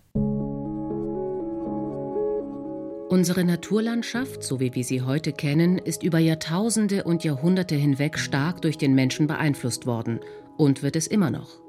Unsere 3.15 3.45
Naturlandschaft, 3.45 4.43
so 4.43 4.59
wie 4.59 4.75
wir 4.75 4.83
sie 4.83 5.01
heute 5.01 5.31
kennen, 5.31 5.77
ist 5.77 6.03
über 6.03 6.19
Jahrtausende 6.19 7.05
und 7.05 7.23
Jahrhunderte 7.23 7.73
hinweg 7.73 8.19
stark 8.19 8.61
durch 8.61 8.77
den 8.77 8.93
Menschen 8.93 9.25
beeinflusst 9.25 9.85
worden 9.85 10.19
und 10.57 10.83
wird 10.83 10.97
es 10.97 11.07
immer 11.07 11.31
noch. 11.31 11.61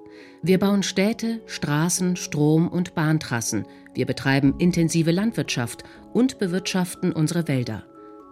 Wir 0.43 0.59
bauen 0.59 0.83
Städte, 0.83 1.41
Straßen, 1.47 2.17
Strom- 2.17 2.67
und 2.67 2.97
Bahntrassen, 2.97 3.65
wir 3.95 4.07
betreiben 4.07 4.57
intensive 4.59 5.13
Landwirtschaft 5.13 5.85
und 6.13 6.41
bewirtschaften 6.41 7.13
unsere 7.13 7.47
Wälder. 7.47 7.85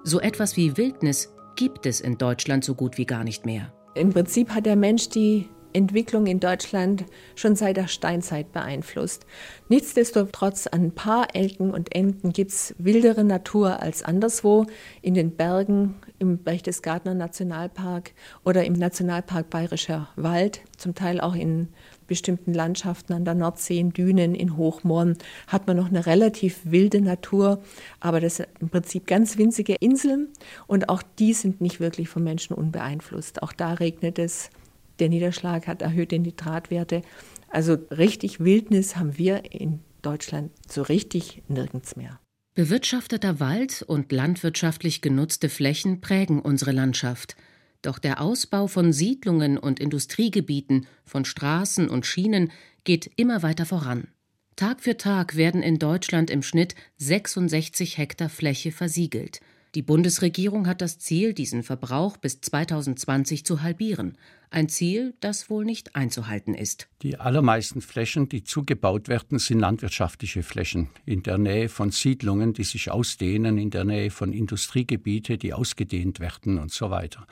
So 0.03 0.19
etwas 0.19 0.57
wie 0.57 0.77
Wildnis 0.77 1.33
gibt 1.55 1.87
es 1.87 2.01
in 2.01 2.19
Deutschland 2.19 2.65
so 2.65 2.75
gut 2.75 2.99
wie 2.99 3.07
gar 3.07 3.23
nicht 3.23 3.47
mehr. 3.47 3.73
Im 3.95 4.11
Prinzip 4.11 4.51
hat 4.51 4.67
der 4.67 4.75
Mensch 4.75 5.09
die 5.09 5.49
Entwicklung 5.75 6.27
in 6.27 6.41
Deutschland 6.41 7.05
schon 7.35 7.57
seit 7.57 7.77
der 7.77 7.89
Steinzeit 7.89 8.53
beeinflusst. 8.53 9.27
Nichtsdestotrotz 9.69 10.67
an 10.67 10.85
ein 10.85 10.93
paar 10.93 11.35
Elken 11.35 11.73
und 11.73 11.95
Enten 11.95 12.33
gibt 12.33 12.53
es 12.53 12.75
wildere 12.79 13.25
Natur 13.25 13.81
als 13.81 14.03
anderswo, 14.03 14.67
in 15.03 15.15
den 15.15 15.33
Bergen, 15.37 15.97
im 16.19 16.39
Berchtesgadener 16.39 17.15
Nationalpark 17.15 18.13
oder 18.45 18.65
im 18.65 18.75
Nationalpark 18.75 19.51
Bayerischer 19.51 20.09
Wald, 20.17 20.61
zum 20.77 20.95
Teil 20.95 21.21
auch 21.21 21.35
in 21.35 21.69
bestimmten 22.07 22.55
Landschaften 22.55 23.13
an 23.13 23.25
der 23.25 23.35
Nordsee, 23.35 23.79
in 23.79 23.93
Dünen, 23.93 24.35
in 24.35 24.57
Hochmooren, 24.57 25.17
hat 25.47 25.67
man 25.67 25.77
noch 25.77 25.89
eine 25.89 26.07
relativ 26.07 26.61
wilde 26.65 27.01
Natur, 27.01 27.63
aber 28.01 28.21
das 28.21 28.37
sind 28.37 28.49
im 28.61 28.69
Prinzip 28.69 29.07
ganz 29.07 29.39
winzige 29.39 29.75
Inseln 29.75 30.29
und 30.67 30.89
auch 30.89 31.03
die 31.19 31.33
sind 31.33 31.61
nicht 31.61 31.81
wirklich 31.81 32.09
vom 32.09 32.23
Menschen 32.23 32.55
unbeeinflusst. 32.55 33.43
Auch 33.43 33.53
da 33.53 33.73
regnet 33.75 34.19
es 34.19 34.51
der 34.99 35.09
Niederschlag 35.09 35.67
hat 35.67 35.83
erhöhte 35.83 36.19
Nitratwerte. 36.19 37.03
Also 37.49 37.75
richtig 37.91 38.41
Wildnis 38.41 38.97
haben 38.97 39.19
wir 39.19 39.53
in 39.53 39.81
Deutschland 40.03 40.53
so 40.69 40.83
richtig 40.83 41.43
nirgends 41.49 41.97
mehr. 41.97 42.21
Bewirtschafteter 42.55 43.41
Wald 43.41 43.83
und 43.83 44.13
landwirtschaftlich 44.13 45.01
genutzte 45.01 45.49
Flächen 45.49 46.01
prägen 46.01 46.41
unsere 46.41 46.71
Landschaft. 46.71 47.37
Doch 47.83 47.99
der 47.99 48.21
Ausbau 48.21 48.69
von 48.69 48.93
Siedlungen 48.93 49.59
und 49.59 49.81
Industriegebieten, 49.81 50.87
von 51.05 51.25
Straßen 51.25 51.89
und 51.89 52.07
Schienen 52.07 52.53
geht 52.85 53.11
immer 53.17 53.43
weiter 53.43 53.67
voran. 53.67 54.09
Tag 54.57 54.81
für 54.81 54.97
Tag 54.97 55.37
werden 55.37 55.63
in 55.63 55.81
Deutschland 55.81 56.31
im 56.31 56.43
Schnitt 56.43 56.77
66 56.99 57.99
Hektar 57.99 58.29
Fläche 58.29 58.71
versiegelt. 58.71 59.41
Die 59.75 59.83
Bundesregierung 59.83 60.69
hat 60.69 60.81
das 60.81 61.01
Ziel, 61.01 61.35
diesen 61.35 61.65
Verbrauch 61.65 62.17
bis 62.17 62.41
2020 62.41 63.45
zu 63.45 63.61
halbieren. 63.63 64.17
Ein 64.51 64.69
Ziel, 64.69 65.15
das 65.19 65.51
wohl 65.51 65.65
nicht 65.65 65.97
einzuhalten 65.97 66.55
ist. 66.55 66.87
Die 67.03 67.19
allermeisten 67.19 67.81
Flächen, 67.81 68.29
die 68.29 68.45
zugebaut 68.45 69.09
werden, 69.09 69.41
sind 69.41 69.59
landwirtschaftliche 69.59 70.45
Flächen 70.45 70.91
in 71.07 71.25
der 71.25 71.39
Nähe 71.39 71.69
von 71.69 71.91
Siedlungen, 71.91 72.53
die 72.53 72.63
sich 72.63 72.93
ausdehnen, 72.93 73.59
in 73.59 73.71
der 73.71 73.83
Nähe 73.83 74.11
von 74.11 74.33
Industriegebieten, 74.33 75.41
die 75.41 75.53
ausgedehnt 75.53 76.21
werden 76.21 76.61
und 76.61 76.71
so 76.71 76.91
weiter. 76.91 77.27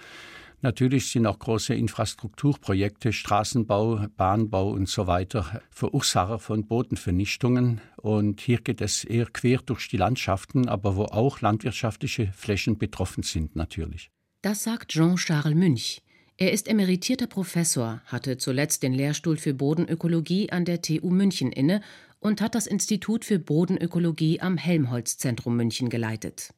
Natürlich 0.63 1.11
sind 1.11 1.27
auch 1.27 1.41
große 1.41 1.75
Infrastrukturprojekte, 1.75 3.13
Straßenbau, 3.13 4.07
Bahnbau 4.17 4.71
und 4.71 4.89
so 4.89 5.09
weiter 5.09 5.61
Verursacher 5.71 6.39
von 6.39 6.69
Bodenvernichtungen. 6.69 7.81
Und 7.97 8.41
hier 8.41 8.61
geht 8.61 8.81
es 8.81 9.03
eher 9.03 9.27
quer 9.27 9.59
durch 9.59 9.89
die 9.89 9.97
Landschaften, 9.97 10.69
aber 10.69 10.95
wo 10.95 11.05
auch 11.07 11.41
landwirtschaftliche 11.41 12.33
Flächen 12.33 12.79
betroffen 12.79 13.25
sind 13.25 13.57
natürlich. 13.57 14.11
Das 14.41 14.63
sagt 14.63 14.93
Jean-Charles 14.93 15.57
Münch. 15.57 16.01
Er 16.37 16.53
ist 16.53 16.69
emeritierter 16.69 17.27
Professor, 17.27 18.01
hatte 18.07 18.39
zuletzt 18.39 18.85
den 18.85 18.93
Lehrstuhl 18.95 19.37
für 19.37 19.55
Bodenökologie 19.55 20.51
an 20.51 20.65
der 20.65 20.81
TU 20.81 21.11
München 21.11 21.51
inne 21.51 21.83
und 22.21 22.41
hat 22.41 22.55
das 22.55 22.69
Institut 22.69 23.25
für 23.25 23.41
Bodenökologie 23.41 24.41
am 24.41 24.57
Helmholtz-Zentrum 24.57 25.57
München 25.57 25.89
geleitet. 25.89 26.55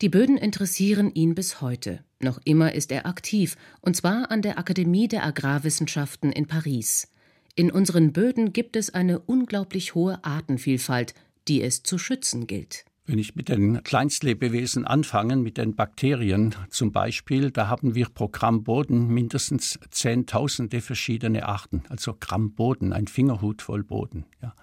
Die 0.00 0.08
Böden 0.08 0.36
interessieren 0.36 1.12
ihn 1.12 1.34
bis 1.34 1.60
heute. 1.60 2.04
Noch 2.20 2.38
immer 2.44 2.72
ist 2.72 2.92
er 2.92 3.04
aktiv, 3.06 3.56
und 3.80 3.96
zwar 3.96 4.30
an 4.30 4.42
der 4.42 4.56
Akademie 4.56 5.08
der 5.08 5.24
Agrarwissenschaften 5.24 6.30
in 6.30 6.46
Paris. 6.46 7.08
In 7.56 7.72
unseren 7.72 8.12
Böden 8.12 8.52
gibt 8.52 8.76
es 8.76 8.90
eine 8.90 9.18
unglaublich 9.18 9.96
hohe 9.96 10.24
Artenvielfalt, 10.24 11.14
die 11.48 11.62
es 11.62 11.82
zu 11.82 11.98
schützen 11.98 12.46
gilt. 12.46 12.84
Wenn 13.06 13.18
ich 13.18 13.34
mit 13.34 13.48
den 13.48 13.82
Kleinstlebewesen 13.82 14.86
anfange, 14.86 15.34
mit 15.34 15.56
den 15.56 15.74
Bakterien 15.74 16.54
zum 16.70 16.92
Beispiel, 16.92 17.50
da 17.50 17.66
haben 17.66 17.96
wir 17.96 18.06
pro 18.08 18.28
Gramm 18.28 18.62
Boden 18.62 19.08
mindestens 19.08 19.80
Zehntausende 19.90 20.80
verschiedene 20.80 21.48
Arten. 21.48 21.82
Also 21.88 22.14
Gramm 22.20 22.52
Boden, 22.52 22.92
ein 22.92 23.08
Fingerhut 23.08 23.62
voll 23.62 23.82
Boden. 23.82 24.26
Ja. 24.42 24.54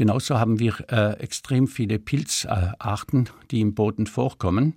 Genauso 0.00 0.38
haben 0.38 0.58
wir 0.58 0.76
äh, 0.90 1.20
extrem 1.20 1.68
viele 1.68 1.98
Pilzarten, 1.98 3.28
die 3.50 3.60
im 3.60 3.74
Boden 3.74 4.06
vorkommen. 4.06 4.74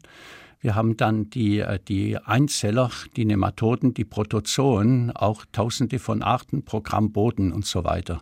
Wir 0.60 0.76
haben 0.76 0.98
dann 0.98 1.30
die, 1.30 1.60
äh, 1.60 1.80
die 1.88 2.18
Einzeller, 2.18 2.92
die 3.16 3.24
Nematoden, 3.24 3.94
die 3.94 4.04
Protozoen, 4.04 5.12
auch 5.12 5.46
tausende 5.54 6.00
von 6.00 6.24
Arten 6.24 6.66
pro 6.66 6.82
Gramm 6.82 7.14
Boden 7.14 7.54
und 7.54 7.66
so 7.66 7.86
weiter. 7.86 8.22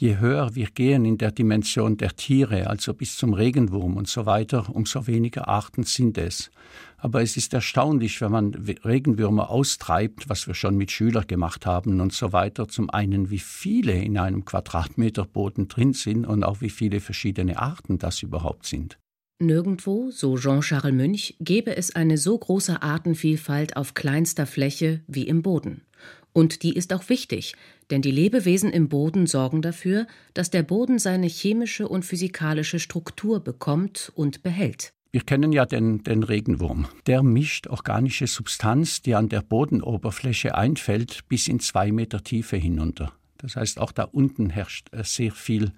Je 0.00 0.16
höher 0.16 0.54
wir 0.54 0.68
gehen 0.68 1.04
in 1.04 1.18
der 1.18 1.30
Dimension 1.30 1.98
der 1.98 2.16
Tiere, 2.16 2.68
also 2.68 2.94
bis 2.94 3.18
zum 3.18 3.34
Regenwurm 3.34 3.98
und 3.98 4.08
so 4.08 4.24
weiter, 4.24 4.74
umso 4.74 5.06
weniger 5.06 5.46
Arten 5.46 5.82
sind 5.82 6.16
es. 6.16 6.50
Aber 6.96 7.20
es 7.20 7.36
ist 7.36 7.52
erstaunlich, 7.52 8.18
wenn 8.22 8.32
man 8.32 8.54
Regenwürmer 8.54 9.50
austreibt, 9.50 10.30
was 10.30 10.46
wir 10.46 10.54
schon 10.54 10.78
mit 10.78 10.90
Schülern 10.90 11.26
gemacht 11.26 11.66
haben 11.66 12.00
und 12.00 12.14
so 12.14 12.32
weiter. 12.32 12.66
Zum 12.66 12.88
einen, 12.88 13.28
wie 13.28 13.40
viele 13.40 13.92
in 13.92 14.16
einem 14.16 14.46
Quadratmeter 14.46 15.26
Boden 15.26 15.68
drin 15.68 15.92
sind 15.92 16.24
und 16.24 16.44
auch 16.44 16.62
wie 16.62 16.70
viele 16.70 17.00
verschiedene 17.00 17.58
Arten 17.58 17.98
das 17.98 18.22
überhaupt 18.22 18.64
sind. 18.64 18.98
Nirgendwo, 19.38 20.10
so 20.10 20.38
Jean-Charles 20.38 20.94
Münch, 20.94 21.36
gäbe 21.40 21.76
es 21.76 21.94
eine 21.94 22.16
so 22.16 22.38
große 22.38 22.80
Artenvielfalt 22.80 23.76
auf 23.76 23.92
kleinster 23.92 24.46
Fläche 24.46 25.02
wie 25.08 25.28
im 25.28 25.42
Boden. 25.42 25.82
Und 26.32 26.62
die 26.62 26.74
ist 26.74 26.92
auch 26.92 27.08
wichtig, 27.08 27.54
denn 27.90 28.02
die 28.02 28.10
Lebewesen 28.10 28.70
im 28.70 28.88
Boden 28.88 29.26
sorgen 29.26 29.62
dafür, 29.62 30.06
dass 30.34 30.50
der 30.50 30.62
Boden 30.62 30.98
seine 30.98 31.26
chemische 31.26 31.88
und 31.88 32.04
physikalische 32.04 32.78
Struktur 32.78 33.40
bekommt 33.40 34.12
und 34.14 34.42
behält. 34.42 34.92
Wir 35.12 35.22
kennen 35.22 35.50
ja 35.50 35.66
den, 35.66 36.04
den 36.04 36.22
Regenwurm. 36.22 36.86
Der 37.06 37.24
mischt 37.24 37.66
organische 37.66 38.28
Substanz, 38.28 39.02
die 39.02 39.16
an 39.16 39.28
der 39.28 39.42
Bodenoberfläche 39.42 40.54
einfällt, 40.54 41.26
bis 41.28 41.48
in 41.48 41.58
zwei 41.58 41.90
Meter 41.90 42.22
Tiefe 42.22 42.56
hinunter. 42.56 43.12
Das 43.38 43.56
heißt, 43.56 43.80
auch 43.80 43.90
da 43.90 44.04
unten 44.04 44.50
herrscht 44.50 44.88
äh, 44.92 45.02
sehr 45.02 45.32
viel 45.32 45.72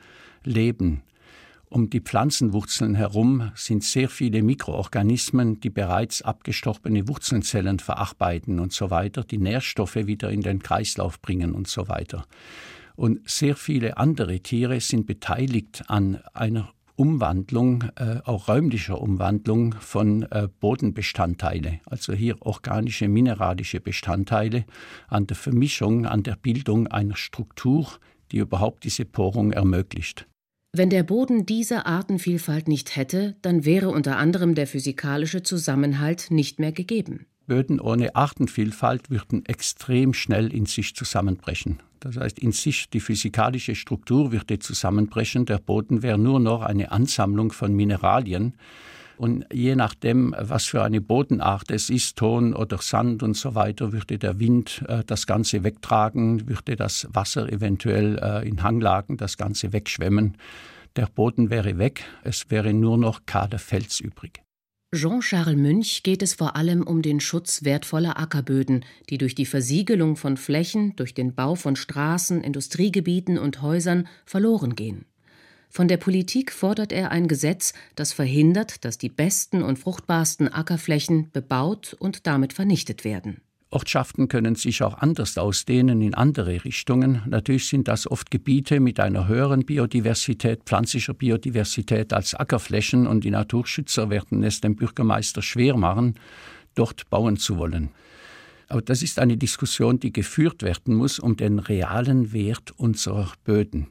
Leben. 0.45 1.03
Um 1.73 1.89
die 1.89 2.03
Pflanzenwurzeln 2.03 2.95
herum 2.95 3.51
sind 3.55 3.83
sehr 3.83 4.11
viele 4.11 4.43
Mikroorganismen, 4.43 5.59
die 5.61 5.71
bereits 5.71 6.21
abgestorbene 6.21 7.09
Wurzelzellen 7.09 7.79
verarbeiten 7.79 8.61
und 8.61 8.75
so 8.75 8.91
weiter, 8.91 9.25
die 9.25 9.39
Nährstoffe 9.39 9.97
wieder 9.97 10.31
in 10.31 10.43
den 10.43 10.63
Kreislauf 10.63 11.23
bringen 11.23 11.55
und 11.55 11.69
so 11.69 11.89
weiter. 11.89 12.27
Und 12.95 13.27
sehr 13.27 13.57
viele 13.57 13.97
andere 13.97 14.41
Tiere 14.41 14.81
sind 14.81 15.07
beteiligt 15.07 15.85
an 15.87 16.21
einer 16.35 16.75
Umwandlung, 16.95 17.85
äh, 17.97 18.19
auch 18.23 18.49
räumlicher 18.49 19.01
Umwandlung 19.01 19.75
von 19.81 20.25
äh, 20.25 20.49
Bodenbestandteile, 20.61 21.81
also 21.87 22.13
hier 22.13 22.37
organische, 22.41 23.09
mineralische 23.09 23.81
Bestandteile, 23.81 24.67
an 25.09 25.27
der 25.27 25.39
Vermischung, 25.39 26.05
an 26.05 26.23
der 26.23 26.37
Bildung 26.37 26.89
einer 26.89 27.17
Struktur, 27.17 27.89
die 28.31 28.37
überhaupt 28.37 28.85
diese 28.85 29.07
Porung 29.07 29.53
ermöglicht. 29.53 30.27
Wenn 30.75 30.89
der 30.89 31.03
Boden 31.03 31.45
diese 31.45 31.85
Artenvielfalt 31.85 32.67
nicht 32.67 32.97
hätte, 32.97 33.37
dann 33.43 33.67
wäre 33.67 33.91
unter 33.91 34.17
anderem 34.17 34.55
der 34.55 34.67
physikalische 34.67 35.43
Zusammenhalt 35.43 36.31
nicht 36.31 36.61
mehr 36.61 36.73
gegeben. 36.73 37.27
Böden 37.47 37.79
ohne 37.79 38.17
Artenvielfalt 38.17 39.11
würden 39.11 39.45
extrem 39.45 40.15
schnell 40.15 40.51
in 40.51 40.65
sich 40.65 40.95
zusammenbrechen. 40.95 41.81
Das 42.01 42.17
heißt, 42.17 42.39
in 42.39 42.53
sich 42.53 42.89
die 42.89 43.01
physikalische 43.01 43.75
Struktur 43.75 44.33
würde 44.33 44.61
zusammenbrechen. 44.61 45.45
Der 45.45 45.59
Boden 45.59 46.03
wäre 46.03 46.17
nur 46.17 46.41
noch 46.41 46.63
eine 46.63 46.91
Ansammlung 46.91 47.53
von 47.53 47.75
Mineralien. 47.75 48.55
Und 49.23 49.47
je 49.53 49.77
nachdem, 49.77 50.35
was 50.37 50.65
für 50.65 50.83
eine 50.83 51.01
Bodenart 51.01 51.71
es 51.71 51.91
ist, 51.91 52.17
Ton 52.17 52.55
oder 52.55 52.79
Sand 52.79 53.23
und 53.23 53.37
so 53.37 53.55
weiter, 53.55 53.93
würde 53.93 54.19
der 54.19 54.41
Wind 54.41 54.85
äh, 54.89 55.05
das 55.07 55.29
Ganze 55.29 55.63
wegtragen, 55.63 56.49
würde 56.49 56.75
das 56.75 57.07
Wasser 57.09 57.49
eventuell 57.49 58.19
äh, 58.21 58.49
in 58.49 58.65
Hanglagen 58.65 59.19
das 59.19 59.37
Ganze 59.37 59.73
wegschwemmen. 59.73 60.37
Der 60.97 61.07
Boden 61.07 61.51
wäre 61.51 61.79
weg, 61.79 62.03
es 62.25 62.51
wäre 62.51 62.75
nur 62.75 62.99
noch 62.99 63.25
kahler 63.25 63.61
Fels 63.61 64.01
übrig. 64.01 64.43
Jean-Charles 64.93 65.57
Münch 65.57 66.03
geht 66.03 66.23
es 66.23 66.35
vor 66.35 66.57
allem 66.57 66.83
um 66.83 67.01
den 67.01 67.21
Schutz 67.21 67.63
wertvoller 67.63 68.19
Ackerböden, 68.19 68.85
die 69.09 69.19
durch 69.19 69.37
die 69.37 69.47
Versiegelung 69.47 70.17
von 70.17 70.37
Flächen, 70.37 70.97
durch 70.97 71.15
den 71.15 71.33
Bau 71.33 71.55
von 71.55 71.77
Straßen, 71.77 72.43
Industriegebieten 72.43 73.39
und 73.39 73.63
Häusern 73.63 74.09
verloren 74.27 74.75
gehen. 74.75 75.07
Von 75.75 75.89
der 75.89 75.97
Politik 75.97 76.53
fordert 76.53 76.93
er 76.93 77.13
ein 77.13 77.29
Gesetz, 77.29 77.73
das 77.95 78.13
verhindert, 78.13 78.85
dass 78.85 78.99
die 78.99 79.09
besten 79.09 79.63
und 79.63 79.79
fruchtbarsten 79.79 80.53
Ackerflächen 80.53 81.31
bebaut 81.33 81.97
und 81.99 82.27
damit 82.27 82.53
vernichtet 82.53 83.05
werden. 83.05 83.41
Ortschaften 83.71 84.29
können 84.29 84.55
sich 84.55 84.83
auch 84.83 84.99
anders 84.99 85.39
ausdehnen 85.39 86.03
in 86.03 86.13
andere 86.13 86.63
Richtungen. 86.67 87.23
Natürlich 87.25 87.71
sind 87.71 87.89
das 87.89 88.07
oft 88.07 88.31
Gebiete 88.31 88.81
mit 88.81 89.01
einer 89.01 89.29
höheren 89.29 89.65
Biodiversität, 89.65 90.65
pflanzlicher 90.67 91.15
Biodiversität 91.15 92.13
als 92.13 92.35
Ackerflächen 92.35 93.07
und 93.07 93.25
die 93.25 93.31
Naturschützer 93.31 94.11
werden 94.11 94.45
es 94.45 94.61
dem 94.61 94.77
Bürgermeister 94.77 95.41
schwer 95.41 95.79
machen, 95.79 96.17
dort 96.75 97.09
bauen 97.09 97.39
zu 97.39 97.57
wollen. 97.57 97.89
Aber 98.69 98.83
das 98.83 99.03
ist 99.03 99.19
eine 99.19 99.39
Diskussion, 99.39 99.99
die 99.99 100.13
geführt 100.13 100.63
werden 100.63 100.95
muss 100.95 101.19
um 101.19 101.39
den 101.39 101.59
realen 101.59 102.35
Wert 102.35 102.73
unserer 102.77 103.33
Böden. 103.45 103.87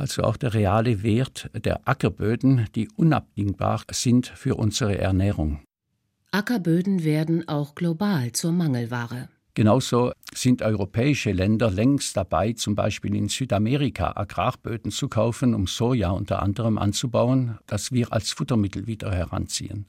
Also 0.00 0.22
auch 0.22 0.38
der 0.38 0.54
reale 0.54 1.02
Wert 1.02 1.50
der 1.52 1.86
Ackerböden, 1.86 2.66
die 2.74 2.88
unabdingbar 2.96 3.82
sind 3.92 4.28
für 4.28 4.54
unsere 4.54 4.96
Ernährung. 4.96 5.60
Ackerböden 6.30 7.04
werden 7.04 7.46
auch 7.48 7.74
global 7.74 8.32
zur 8.32 8.52
Mangelware. 8.52 9.28
Genauso 9.52 10.12
sind 10.32 10.62
europäische 10.62 11.32
Länder 11.32 11.70
längst 11.70 12.16
dabei, 12.16 12.54
zum 12.54 12.74
Beispiel 12.74 13.14
in 13.14 13.28
Südamerika 13.28 14.12
Agrarböden 14.16 14.90
zu 14.90 15.10
kaufen, 15.10 15.54
um 15.54 15.66
Soja 15.66 16.12
unter 16.12 16.40
anderem 16.40 16.78
anzubauen, 16.78 17.58
das 17.66 17.92
wir 17.92 18.10
als 18.10 18.32
Futtermittel 18.32 18.86
wieder 18.86 19.12
heranziehen. 19.12 19.84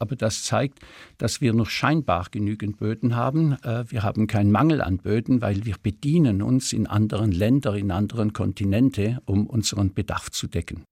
Aber 0.00 0.16
das 0.16 0.42
zeigt, 0.42 0.80
dass 1.18 1.40
wir 1.40 1.52
noch 1.52 1.68
scheinbar 1.68 2.26
genügend 2.30 2.78
Böden 2.78 3.14
haben. 3.14 3.52
Äh, 3.62 3.84
wir 3.88 4.02
haben 4.02 4.26
keinen 4.26 4.50
Mangel 4.50 4.80
an 4.80 4.96
Böden, 4.96 5.40
weil 5.42 5.64
wir 5.66 5.76
bedienen 5.80 6.42
uns 6.42 6.72
in 6.72 6.86
anderen 6.86 7.30
Ländern, 7.30 7.76
in 7.76 7.90
anderen 7.90 8.32
Kontinente, 8.32 9.20
um 9.26 9.46
unseren 9.46 9.92
Bedarf 9.92 10.30
zu 10.30 10.48
decken. 10.48 10.84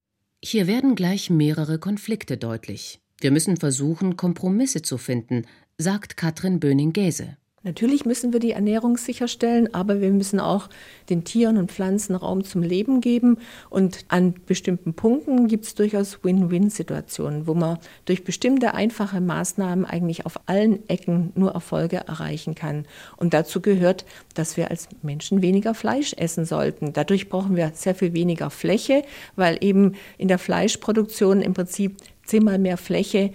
Hier 0.45 0.67
werden 0.67 0.95
gleich 0.95 1.31
mehrere 1.31 1.79
Konflikte 1.79 2.37
deutlich. 2.37 3.01
Wir 3.21 3.33
müssen 3.33 3.57
versuchen, 3.57 4.17
Kompromisse 4.17 4.83
zu 4.83 4.99
finden, 4.99 5.47
sagt 5.79 6.17
Katrin 6.17 6.61
Böning-Gäse. 6.61 7.37
Natürlich 7.69 8.07
müssen 8.07 8.33
wir 8.33 8.41
die 8.41 8.53
Ernährung 8.53 8.97
sicherstellen, 8.97 9.75
aber 9.75 10.01
wir 10.01 10.09
müssen 10.11 10.41
auch 10.41 10.71
den 11.11 11.25
Tieren 11.25 11.59
und 11.59 11.71
Pflanzen 11.71 12.15
Raum 12.15 12.43
zum 12.43 12.63
Leben 12.63 13.03
geben. 13.03 13.37
Und 13.69 14.07
an 14.09 14.33
bestimmten 14.47 14.95
Punkten 14.95 15.49
gibt 15.49 15.67
es 15.67 15.75
durchaus 15.75 16.25
Win-Win-Situationen, 16.25 17.47
wo 17.47 17.53
man 17.53 17.77
durch 18.07 18.25
bestimmte 18.25 18.73
einfache 18.73 19.21
Maßnahmen 19.21 19.85
eigentlich 19.85 20.25
auf 20.25 20.41
allen 20.47 20.89
Ecken 20.89 21.31
nur 21.35 21.53
Erfolge 21.53 21.99
erreichen 21.99 22.55
kann. 22.55 22.87
Und 23.19 23.35
dazu 23.35 23.61
gehört, 23.61 24.07
dass 24.33 24.57
wir 24.57 24.71
als 24.71 24.89
Menschen 25.03 25.43
weniger 25.43 25.75
Fleisch 25.75 26.15
essen 26.15 26.47
sollten. 26.47 26.95
Dadurch 26.95 27.29
brauchen 27.29 27.55
wir 27.55 27.73
sehr 27.75 27.95
viel 27.95 28.15
weniger 28.15 28.49
Fläche, 28.49 29.03
weil 29.37 29.59
eben 29.61 29.93
in 30.17 30.29
der 30.29 30.39
Fleischproduktion 30.39 31.43
im 31.43 31.53
Prinzip 31.53 31.99
zehnmal 32.25 32.59
mehr 32.59 32.79
Fläche 32.79 33.33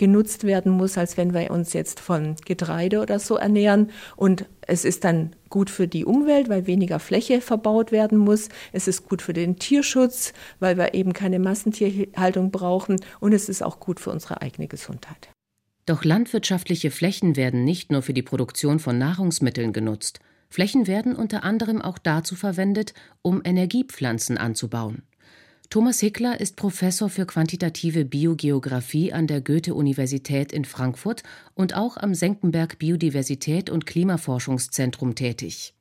genutzt 0.00 0.44
werden 0.44 0.72
muss, 0.72 0.96
als 0.96 1.18
wenn 1.18 1.34
wir 1.34 1.50
uns 1.50 1.74
jetzt 1.74 2.00
von 2.00 2.34
Getreide 2.46 3.02
oder 3.02 3.18
so 3.18 3.36
ernähren. 3.36 3.90
Und 4.16 4.46
es 4.62 4.86
ist 4.86 5.04
dann 5.04 5.36
gut 5.50 5.68
für 5.68 5.86
die 5.86 6.06
Umwelt, 6.06 6.48
weil 6.48 6.66
weniger 6.66 6.98
Fläche 6.98 7.42
verbaut 7.42 7.92
werden 7.92 8.16
muss. 8.16 8.48
Es 8.72 8.88
ist 8.88 9.06
gut 9.06 9.20
für 9.20 9.34
den 9.34 9.56
Tierschutz, 9.56 10.32
weil 10.58 10.78
wir 10.78 10.94
eben 10.94 11.12
keine 11.12 11.38
Massentierhaltung 11.38 12.50
brauchen. 12.50 12.96
Und 13.20 13.34
es 13.34 13.50
ist 13.50 13.62
auch 13.62 13.78
gut 13.78 14.00
für 14.00 14.10
unsere 14.10 14.40
eigene 14.40 14.68
Gesundheit. 14.68 15.28
Doch 15.84 16.02
landwirtschaftliche 16.02 16.90
Flächen 16.90 17.36
werden 17.36 17.62
nicht 17.64 17.92
nur 17.92 18.00
für 18.00 18.14
die 18.14 18.22
Produktion 18.22 18.78
von 18.78 18.96
Nahrungsmitteln 18.96 19.74
genutzt. 19.74 20.20
Flächen 20.48 20.86
werden 20.86 21.14
unter 21.14 21.44
anderem 21.44 21.82
auch 21.82 21.98
dazu 21.98 22.36
verwendet, 22.36 22.94
um 23.20 23.42
Energiepflanzen 23.44 24.38
anzubauen. 24.38 25.02
Thomas 25.72 26.00
Hickler 26.00 26.40
ist 26.40 26.56
Professor 26.56 27.08
für 27.08 27.26
quantitative 27.26 28.04
Biogeographie 28.04 29.12
an 29.12 29.28
der 29.28 29.40
Goethe-Universität 29.40 30.52
in 30.52 30.64
Frankfurt 30.64 31.22
und 31.54 31.76
auch 31.76 31.96
am 31.96 32.12
Senckenberg 32.12 32.80
Biodiversität 32.80 33.70
und 33.70 33.86
Klimaforschungszentrum 33.86 35.14
tätig. 35.14 35.72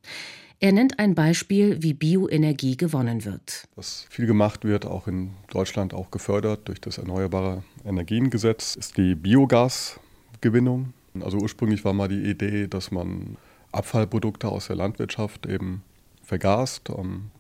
Er 0.60 0.73
nennt 0.73 0.99
ein 0.99 1.15
Beispiel, 1.15 1.82
wie 1.82 1.95
Bioenergie 1.95 2.78
gewonnen 2.78 3.25
wird. 3.25 3.63
Was 3.75 4.06
viel 4.12 4.28
gemacht 4.28 4.63
wird, 4.63 4.86
auch 4.86 5.08
in 5.08 5.32
Deutschland 5.49 5.95
auch 5.95 6.12
gefördert 6.12 6.67
durch 6.67 6.80
das 6.80 6.99
Erneuerbare 6.99 7.63
Energiengesetz, 7.84 8.75
ist 8.75 8.95
die 8.95 9.15
Biogasgewinnung. 9.15 10.93
Also 11.19 11.39
ursprünglich 11.39 11.84
war 11.84 11.93
mal 11.93 12.10
die 12.10 12.30
Idee, 12.30 12.67
dass 12.67 12.91
man 12.91 13.38
Abfallprodukte 13.71 14.49
aus 14.49 14.67
der 14.67 14.75
Landwirtschaft 14.75 15.47
eben 15.47 15.82
vergast. 16.21 16.91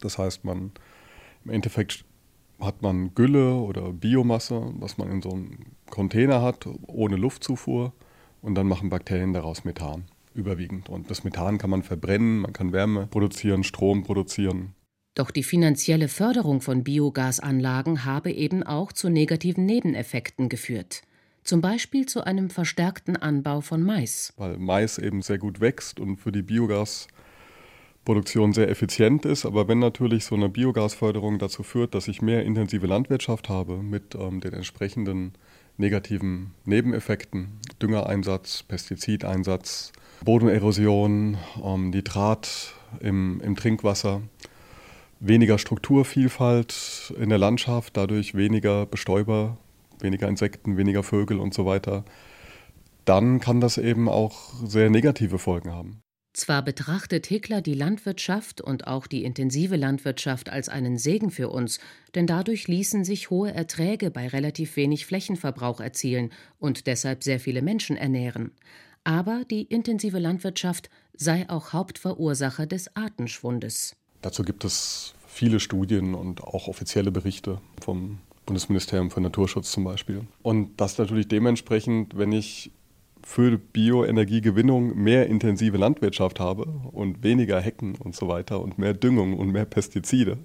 Das 0.01 0.17
heißt, 0.17 0.45
man 0.45 0.71
im 1.45 1.51
Endeffekt 1.51 2.05
hat 2.59 2.81
man 2.81 3.13
Gülle 3.15 3.55
oder 3.55 3.93
Biomasse, 3.93 4.73
was 4.79 4.97
man 4.97 5.09
in 5.09 5.21
so 5.21 5.31
einem 5.31 5.57
Container 5.89 6.41
hat, 6.41 6.67
ohne 6.87 7.15
Luftzufuhr. 7.15 7.93
Und 8.41 8.55
dann 8.55 8.67
machen 8.67 8.89
Bakterien 8.89 9.33
daraus 9.33 9.65
Methan, 9.65 10.05
überwiegend. 10.33 10.89
Und 10.89 11.09
das 11.11 11.23
Methan 11.23 11.57
kann 11.57 11.69
man 11.69 11.83
verbrennen, 11.83 12.39
man 12.39 12.53
kann 12.53 12.71
Wärme 12.71 13.07
produzieren, 13.07 13.63
Strom 13.63 14.03
produzieren. 14.03 14.73
Doch 15.15 15.31
die 15.31 15.43
finanzielle 15.43 16.07
Förderung 16.07 16.61
von 16.61 16.83
Biogasanlagen 16.83 18.05
habe 18.05 18.31
eben 18.31 18.63
auch 18.63 18.93
zu 18.93 19.09
negativen 19.09 19.65
Nebeneffekten 19.65 20.47
geführt. 20.47 21.01
Zum 21.43 21.61
Beispiel 21.61 22.05
zu 22.05 22.23
einem 22.23 22.49
verstärkten 22.49 23.17
Anbau 23.17 23.61
von 23.61 23.81
Mais. 23.81 24.33
Weil 24.37 24.57
Mais 24.57 24.97
eben 24.97 25.21
sehr 25.21 25.37
gut 25.37 25.59
wächst 25.59 25.99
und 25.99 26.17
für 26.17 26.31
die 26.31 26.43
Biogas 26.43 27.07
Produktion 28.05 28.53
sehr 28.53 28.69
effizient 28.69 29.25
ist. 29.25 29.45
Aber 29.45 29.67
wenn 29.67 29.79
natürlich 29.79 30.25
so 30.25 30.35
eine 30.35 30.49
Biogasförderung 30.49 31.39
dazu 31.39 31.63
führt, 31.63 31.93
dass 31.93 32.07
ich 32.07 32.21
mehr 32.21 32.43
intensive 32.43 32.87
Landwirtschaft 32.87 33.49
habe 33.49 33.77
mit 33.77 34.15
ähm, 34.15 34.39
den 34.39 34.53
entsprechenden 34.53 35.33
negativen 35.77 36.51
Nebeneffekten, 36.65 37.59
Düngereinsatz, 37.81 38.63
Pestizideinsatz, 38.63 39.93
Bodenerosion, 40.23 41.37
ähm, 41.63 41.89
Nitrat 41.89 42.73
im, 42.99 43.39
im 43.41 43.55
Trinkwasser, 43.55 44.21
weniger 45.19 45.57
Strukturvielfalt 45.57 47.13
in 47.19 47.29
der 47.29 47.37
Landschaft, 47.37 47.95
dadurch 47.95 48.35
weniger 48.35 48.85
Bestäuber, 48.85 49.57
weniger 49.99 50.27
Insekten, 50.27 50.77
weniger 50.77 51.03
Vögel 51.03 51.39
und 51.39 51.53
so 51.53 51.65
weiter, 51.65 52.03
dann 53.05 53.39
kann 53.39 53.61
das 53.61 53.77
eben 53.77 54.07
auch 54.07 54.53
sehr 54.65 54.89
negative 54.89 55.39
Folgen 55.39 55.73
haben. 55.73 56.01
Zwar 56.39 56.61
betrachtet 56.61 57.27
Hickler 57.27 57.59
die 57.59 57.73
Landwirtschaft 57.73 58.61
und 58.61 58.87
auch 58.87 59.07
die 59.07 59.25
intensive 59.25 59.75
Landwirtschaft 59.75 60.47
als 60.47 60.69
einen 60.69 60.97
Segen 60.97 61.31
für 61.31 61.49
uns, 61.49 61.81
denn 62.15 62.27
dadurch 62.27 62.69
ließen 62.69 63.03
sich 63.03 63.29
hohe 63.29 63.53
Erträge 63.53 64.09
bei 64.09 64.25
relativ 64.25 64.77
wenig 64.77 65.05
Flächenverbrauch 65.05 65.81
erzielen 65.81 66.31
und 66.57 66.87
deshalb 66.87 67.25
sehr 67.25 67.41
viele 67.41 67.61
Menschen 67.61 67.97
ernähren. 67.97 68.51
Aber 69.03 69.43
die 69.51 69.63
intensive 69.63 70.17
Landwirtschaft 70.17 70.89
sei 71.13 71.45
auch 71.49 71.73
Hauptverursacher 71.73 72.67
des 72.67 72.95
Artenschwundes. 72.95 73.97
Dazu 74.21 74.43
gibt 74.43 74.63
es 74.63 75.15
viele 75.27 75.59
Studien 75.59 76.15
und 76.15 76.41
auch 76.41 76.69
offizielle 76.69 77.11
Berichte 77.11 77.59
vom 77.81 78.19
Bundesministerium 78.45 79.11
für 79.11 79.19
Naturschutz 79.19 79.73
zum 79.73 79.83
Beispiel. 79.83 80.25
Und 80.41 80.79
das 80.79 80.97
natürlich 80.97 81.27
dementsprechend, 81.27 82.17
wenn 82.17 82.31
ich 82.31 82.71
für 83.23 83.57
Bioenergiegewinnung 83.57 84.95
mehr 84.95 85.27
intensive 85.27 85.77
Landwirtschaft 85.77 86.39
habe 86.39 86.65
und 86.91 87.23
weniger 87.23 87.59
Hecken 87.59 87.95
und 87.95 88.15
so 88.15 88.27
weiter 88.27 88.61
und 88.61 88.77
mehr 88.77 88.93
Düngung 88.93 89.37
und 89.37 89.51
mehr 89.51 89.65
Pestizide, 89.65 90.37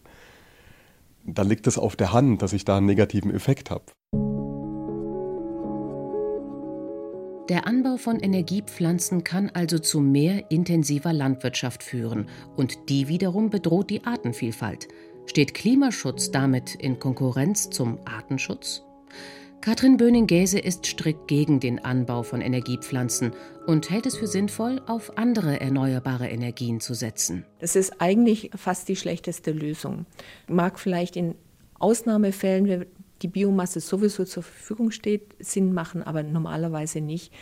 dann 1.25 1.49
liegt 1.49 1.67
es 1.67 1.79
auf 1.79 1.97
der 1.97 2.13
Hand, 2.13 2.43
dass 2.43 2.53
ich 2.53 2.65
da 2.65 2.77
einen 2.77 2.87
negativen 2.87 3.35
Effekt 3.35 3.71
habe. 3.71 3.85
Der 7.51 7.67
Anbau 7.67 7.99
von 7.99 8.21
Energiepflanzen 8.21 9.23
kann 9.23 9.51
also 9.51 9.79
zu 9.79 10.01
mehr 10.01 10.51
intensiver 10.51 11.13
Landwirtschaft 11.13 11.83
führen 11.83 12.27
und 12.57 12.89
die 12.89 13.09
wiederum 13.09 13.51
bedroht 13.51 13.91
die 13.91 14.05
Artenvielfalt. 14.05 14.89
Steht 15.27 15.53
Klimaschutz 15.53 16.31
damit 16.31 16.75
in 16.75 16.99
Konkurrenz 16.99 17.69
zum 17.69 17.99
Artenschutz? 18.07 18.83
Katrin 19.65 19.97
Böning-Gäse 19.97 20.59
ist 20.59 20.87
strikt 20.87 21.27
gegen 21.27 21.59
den 21.59 21.83
Anbau 21.83 22.23
von 22.23 22.43
Energiepflanzen 22.43 23.33
und 23.67 23.89
hält 23.89 24.05
es 24.05 24.15
für 24.15 24.27
sinnvoll, 24.27 24.83
auf 24.87 25.17
andere 25.17 25.59
erneuerbare 25.59 26.29
Energien 26.29 26.81
zu 26.81 26.93
setzen. 26.93 27.47
Das 27.61 27.75
ist 27.75 27.99
eigentlich 27.99 28.51
fast 28.55 28.91
die 28.91 28.97
schlechteste 28.97 29.53
Lösung. 29.53 30.05
Mag 30.49 30.79
vielleicht 30.79 31.17
in 31.17 31.35
Ausnahmefällen, 31.79 32.69
wenn 32.69 32.87
die 33.23 33.29
Biomasse 33.29 33.81
sowieso 33.81 34.27
zur 34.27 34.43
Verfügung 34.43 34.91
steht, 34.91 35.35
Sinn 35.39 35.73
machen, 35.73 36.03
aber 36.03 36.23
normalerweise 36.23 37.01
nicht. 37.01 37.33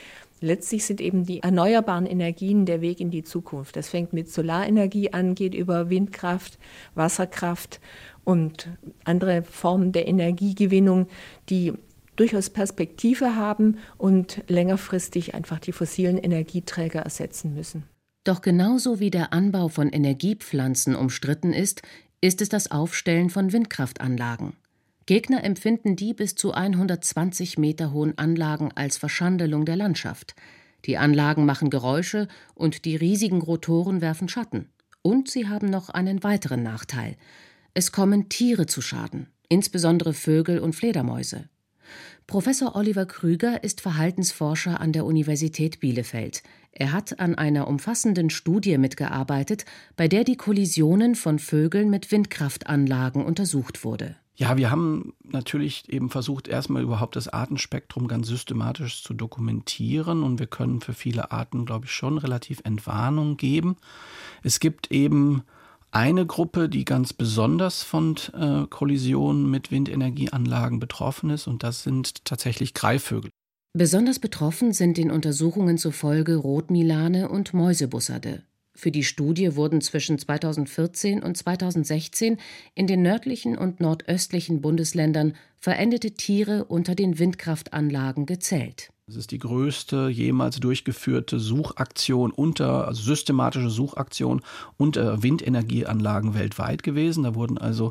Letztlich 0.40 0.84
sind 0.84 1.00
eben 1.00 1.24
die 1.26 1.42
erneuerbaren 1.42 2.06
Energien 2.06 2.66
der 2.66 2.80
Weg 2.82 3.00
in 3.00 3.10
die 3.10 3.24
Zukunft. 3.24 3.74
Das 3.74 3.88
fängt 3.88 4.12
mit 4.12 4.30
Solarenergie 4.30 5.12
an, 5.12 5.34
geht 5.34 5.56
über 5.56 5.90
Windkraft, 5.90 6.60
Wasserkraft 6.94 7.80
und 8.22 8.68
andere 9.02 9.42
Formen 9.42 9.90
der 9.90 10.06
Energiegewinnung, 10.06 11.08
die 11.48 11.72
durchaus 12.16 12.50
Perspektive 12.50 13.36
haben 13.36 13.78
und 13.98 14.42
längerfristig 14.48 15.34
einfach 15.34 15.58
die 15.58 15.72
fossilen 15.72 16.18
Energieträger 16.18 17.00
ersetzen 17.00 17.54
müssen. 17.54 17.84
Doch 18.24 18.40
genauso 18.40 19.00
wie 19.00 19.10
der 19.10 19.32
Anbau 19.32 19.68
von 19.68 19.88
Energiepflanzen 19.88 20.94
umstritten 20.94 21.52
ist, 21.52 21.82
ist 22.20 22.40
es 22.40 22.48
das 22.48 22.70
Aufstellen 22.70 23.30
von 23.30 23.52
Windkraftanlagen. 23.52 24.54
Gegner 25.06 25.42
empfinden 25.42 25.96
die 25.96 26.14
bis 26.14 26.36
zu 26.36 26.52
120 26.52 27.58
Meter 27.58 27.92
hohen 27.92 28.16
Anlagen 28.18 28.70
als 28.74 28.96
Verschandelung 28.96 29.64
der 29.64 29.74
Landschaft. 29.74 30.36
Die 30.84 30.96
Anlagen 30.96 31.44
machen 31.44 31.70
Geräusche 31.70 32.28
und 32.54 32.84
die 32.84 32.94
riesigen 32.94 33.42
Rotoren 33.42 34.00
werfen 34.00 34.28
Schatten. 34.28 34.68
Und 35.02 35.28
sie 35.28 35.48
haben 35.48 35.68
noch 35.68 35.88
einen 35.88 36.22
weiteren 36.22 36.62
Nachteil. 36.62 37.16
Es 37.74 37.90
kommen 37.90 38.28
Tiere 38.28 38.66
zu 38.66 38.80
Schaden, 38.80 39.26
insbesondere 39.48 40.12
Vögel 40.12 40.60
und 40.60 40.76
Fledermäuse. 40.76 41.48
Professor 42.26 42.76
Oliver 42.76 43.06
Krüger 43.06 43.62
ist 43.62 43.80
Verhaltensforscher 43.80 44.80
an 44.80 44.92
der 44.92 45.04
Universität 45.04 45.80
Bielefeld. 45.80 46.42
Er 46.72 46.92
hat 46.92 47.20
an 47.20 47.34
einer 47.34 47.68
umfassenden 47.68 48.30
Studie 48.30 48.78
mitgearbeitet, 48.78 49.66
bei 49.96 50.08
der 50.08 50.24
die 50.24 50.36
Kollisionen 50.36 51.14
von 51.14 51.38
Vögeln 51.38 51.90
mit 51.90 52.10
Windkraftanlagen 52.10 53.24
untersucht 53.24 53.84
wurde. 53.84 54.16
Ja, 54.34 54.56
wir 54.56 54.70
haben 54.70 55.12
natürlich 55.22 55.92
eben 55.92 56.08
versucht, 56.08 56.48
erstmal 56.48 56.82
überhaupt 56.82 57.16
das 57.16 57.28
Artenspektrum 57.28 58.08
ganz 58.08 58.28
systematisch 58.28 59.02
zu 59.02 59.12
dokumentieren 59.12 60.22
und 60.22 60.38
wir 60.38 60.46
können 60.46 60.80
für 60.80 60.94
viele 60.94 61.30
Arten, 61.30 61.66
glaube 61.66 61.84
ich, 61.84 61.92
schon 61.92 62.16
relativ 62.16 62.62
Entwarnung 62.64 63.36
geben. 63.36 63.76
Es 64.42 64.58
gibt 64.58 64.90
eben 64.90 65.42
eine 65.92 66.26
Gruppe, 66.26 66.68
die 66.68 66.84
ganz 66.84 67.12
besonders 67.12 67.82
von 67.82 68.16
äh, 68.34 68.66
Kollisionen 68.68 69.50
mit 69.50 69.70
Windenergieanlagen 69.70 70.80
betroffen 70.80 71.30
ist, 71.30 71.46
und 71.46 71.62
das 71.62 71.82
sind 71.82 72.24
tatsächlich 72.24 72.74
Greifvögel. 72.74 73.30
Besonders 73.74 74.18
betroffen 74.18 74.72
sind 74.72 74.96
den 74.96 75.10
Untersuchungen 75.10 75.78
zufolge 75.78 76.36
Rotmilane 76.36 77.28
und 77.28 77.54
Mäusebussarde. 77.54 78.42
Für 78.74 78.90
die 78.90 79.04
Studie 79.04 79.54
wurden 79.54 79.82
zwischen 79.82 80.18
2014 80.18 81.22
und 81.22 81.36
2016 81.36 82.38
in 82.74 82.86
den 82.86 83.02
nördlichen 83.02 83.56
und 83.56 83.80
nordöstlichen 83.80 84.62
Bundesländern 84.62 85.34
verendete 85.58 86.12
Tiere 86.12 86.64
unter 86.64 86.94
den 86.94 87.18
Windkraftanlagen 87.18 88.24
gezählt. 88.24 88.91
Es 89.08 89.16
ist 89.16 89.32
die 89.32 89.40
größte 89.40 90.08
jemals 90.10 90.60
durchgeführte 90.60 91.40
Suchaktion 91.40 92.30
unter, 92.30 92.86
also 92.86 93.02
systematische 93.02 93.68
Suchaktion 93.68 94.42
unter 94.76 95.24
Windenergieanlagen 95.24 96.34
weltweit 96.34 96.84
gewesen. 96.84 97.24
Da 97.24 97.34
wurden 97.34 97.58
also 97.58 97.90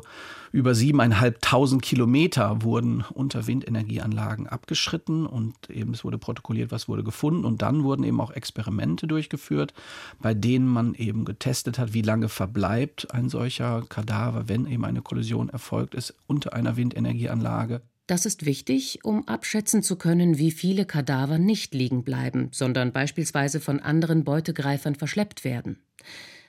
über 0.52 0.74
siebeneinhalbtausend 0.74 1.82
Kilometer 1.82 2.62
wurden 2.62 3.04
unter 3.12 3.46
Windenergieanlagen 3.46 4.46
abgeschritten 4.46 5.26
und 5.26 5.68
eben 5.68 5.92
es 5.92 6.02
wurde 6.02 6.16
protokolliert, 6.16 6.70
was 6.70 6.88
wurde 6.88 7.04
gefunden. 7.04 7.44
Und 7.44 7.60
dann 7.60 7.84
wurden 7.84 8.04
eben 8.04 8.20
auch 8.20 8.30
Experimente 8.30 9.06
durchgeführt, 9.06 9.74
bei 10.18 10.32
denen 10.32 10.66
man 10.66 10.94
eben 10.94 11.26
getestet 11.26 11.78
hat, 11.78 11.92
wie 11.92 12.02
lange 12.02 12.30
verbleibt 12.30 13.12
ein 13.12 13.28
solcher 13.28 13.82
Kadaver, 13.86 14.48
wenn 14.48 14.64
eben 14.64 14.86
eine 14.86 15.02
Kollision 15.02 15.50
erfolgt 15.50 15.94
ist 15.94 16.14
unter 16.26 16.54
einer 16.54 16.78
Windenergieanlage. 16.78 17.82
Das 18.12 18.26
ist 18.26 18.44
wichtig, 18.44 18.98
um 19.04 19.26
abschätzen 19.26 19.82
zu 19.82 19.96
können, 19.96 20.36
wie 20.36 20.50
viele 20.50 20.84
Kadaver 20.84 21.38
nicht 21.38 21.72
liegen 21.72 22.04
bleiben, 22.04 22.50
sondern 22.52 22.92
beispielsweise 22.92 23.58
von 23.58 23.80
anderen 23.80 24.22
Beutegreifern 24.22 24.96
verschleppt 24.96 25.44
werden. 25.44 25.78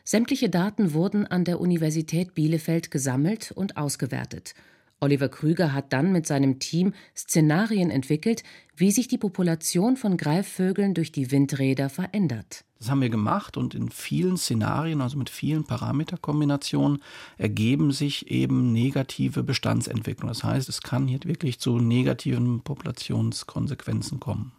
Sämtliche 0.03 0.49
Daten 0.49 0.91
wurden 0.91 1.25
an 1.25 1.45
der 1.45 1.61
Universität 1.61 2.33
Bielefeld 2.33 2.91
gesammelt 2.91 3.53
und 3.53 3.77
ausgewertet. 3.77 4.55
Oliver 4.99 5.29
Krüger 5.29 5.71
hat 5.71 5.93
dann 5.93 6.11
mit 6.11 6.27
seinem 6.27 6.59
Team 6.59 6.93
Szenarien 7.15 7.91
entwickelt, 7.91 8.43
wie 8.75 8.91
sich 8.91 9.07
die 9.07 9.17
Population 9.17 9.95
von 9.95 10.17
Greifvögeln 10.17 10.93
durch 10.93 11.13
die 11.13 11.31
Windräder 11.31 11.87
verändert. 11.87 12.65
Das 12.83 12.91
haben 12.91 12.99
wir 12.99 13.09
gemacht 13.09 13.55
und 13.55 13.75
in 13.75 13.87
vielen 13.87 14.35
Szenarien, 14.35 14.99
also 14.99 15.17
mit 15.17 15.29
vielen 15.29 15.63
Parameterkombinationen, 15.63 17.01
ergeben 17.37 17.93
sich 17.93 18.29
eben 18.29 18.73
negative 18.73 19.41
Bestandsentwicklungen. 19.41 20.33
Das 20.33 20.43
heißt, 20.43 20.67
es 20.67 20.81
kann 20.81 21.07
hier 21.07 21.19
wirklich 21.23 21.61
zu 21.61 21.77
negativen 21.77 22.59
Populationskonsequenzen 22.59 24.19
kommen. 24.19 24.51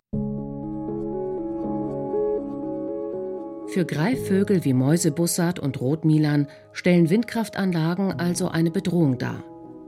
Für 3.69 3.85
Greifvögel 3.85 4.65
wie 4.65 4.73
Mäusebussard 4.73 5.59
und 5.59 5.79
Rotmilan 5.79 6.47
stellen 6.73 7.11
Windkraftanlagen 7.11 8.13
also 8.13 8.49
eine 8.49 8.71
Bedrohung 8.71 9.19
dar. 9.19 9.45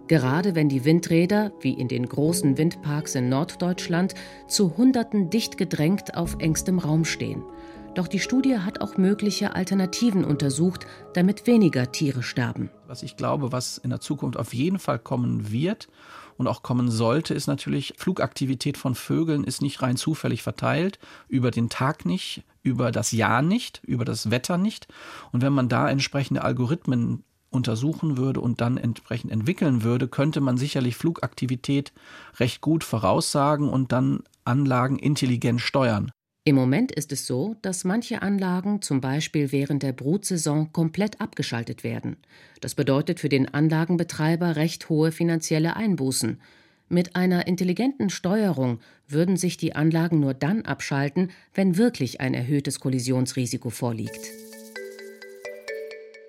Gerade 0.08 0.54
wenn 0.54 0.68
die 0.68 0.84
Windräder, 0.84 1.52
wie 1.62 1.72
in 1.72 1.88
den 1.88 2.06
großen 2.06 2.58
Windparks 2.58 3.14
in 3.14 3.30
Norddeutschland, 3.30 4.14
zu 4.46 4.76
Hunderten 4.76 5.30
dicht 5.30 5.56
gedrängt 5.56 6.18
auf 6.18 6.36
engstem 6.38 6.78
Raum 6.78 7.06
stehen– 7.06 7.42
doch 7.98 8.08
die 8.08 8.20
Studie 8.20 8.58
hat 8.58 8.80
auch 8.80 8.96
mögliche 8.96 9.54
Alternativen 9.54 10.24
untersucht, 10.24 10.86
damit 11.14 11.46
weniger 11.46 11.90
Tiere 11.92 12.22
sterben. 12.22 12.70
Was 12.86 13.02
ich 13.02 13.16
glaube, 13.16 13.52
was 13.52 13.78
in 13.78 13.90
der 13.90 14.00
Zukunft 14.00 14.38
auf 14.38 14.54
jeden 14.54 14.78
Fall 14.78 14.98
kommen 14.98 15.50
wird 15.50 15.88
und 16.36 16.46
auch 16.46 16.62
kommen 16.62 16.90
sollte, 16.90 17.34
ist 17.34 17.46
natürlich, 17.46 17.94
Flugaktivität 17.96 18.76
von 18.76 18.94
Vögeln 18.94 19.44
ist 19.44 19.62
nicht 19.62 19.82
rein 19.82 19.96
zufällig 19.96 20.42
verteilt, 20.42 20.98
über 21.28 21.50
den 21.50 21.68
Tag 21.68 22.04
nicht, 22.04 22.44
über 22.62 22.92
das 22.92 23.12
Jahr 23.12 23.42
nicht, 23.42 23.80
über 23.84 24.04
das 24.04 24.30
Wetter 24.30 24.58
nicht. 24.58 24.88
Und 25.32 25.42
wenn 25.42 25.52
man 25.52 25.68
da 25.68 25.88
entsprechende 25.88 26.42
Algorithmen 26.42 27.24
untersuchen 27.50 28.16
würde 28.16 28.40
und 28.40 28.60
dann 28.60 28.76
entsprechend 28.76 29.32
entwickeln 29.32 29.82
würde, 29.82 30.08
könnte 30.08 30.40
man 30.40 30.58
sicherlich 30.58 30.96
Flugaktivität 30.96 31.92
recht 32.38 32.60
gut 32.60 32.84
voraussagen 32.84 33.68
und 33.68 33.92
dann 33.92 34.20
Anlagen 34.44 34.98
intelligent 34.98 35.60
steuern. 35.60 36.12
Im 36.48 36.54
Moment 36.54 36.92
ist 36.92 37.10
es 37.10 37.26
so, 37.26 37.56
dass 37.60 37.82
manche 37.82 38.22
Anlagen 38.22 38.80
zum 38.80 39.00
Beispiel 39.00 39.50
während 39.50 39.82
der 39.82 39.92
Brutsaison 39.92 40.72
komplett 40.72 41.20
abgeschaltet 41.20 41.82
werden. 41.82 42.18
Das 42.60 42.76
bedeutet 42.76 43.18
für 43.18 43.28
den 43.28 43.52
Anlagenbetreiber 43.52 44.54
recht 44.54 44.88
hohe 44.88 45.10
finanzielle 45.10 45.74
Einbußen. 45.74 46.40
Mit 46.88 47.16
einer 47.16 47.48
intelligenten 47.48 48.10
Steuerung 48.10 48.78
würden 49.08 49.36
sich 49.36 49.56
die 49.56 49.74
Anlagen 49.74 50.20
nur 50.20 50.34
dann 50.34 50.62
abschalten, 50.62 51.32
wenn 51.52 51.78
wirklich 51.78 52.20
ein 52.20 52.32
erhöhtes 52.32 52.78
Kollisionsrisiko 52.78 53.70
vorliegt. 53.70 54.30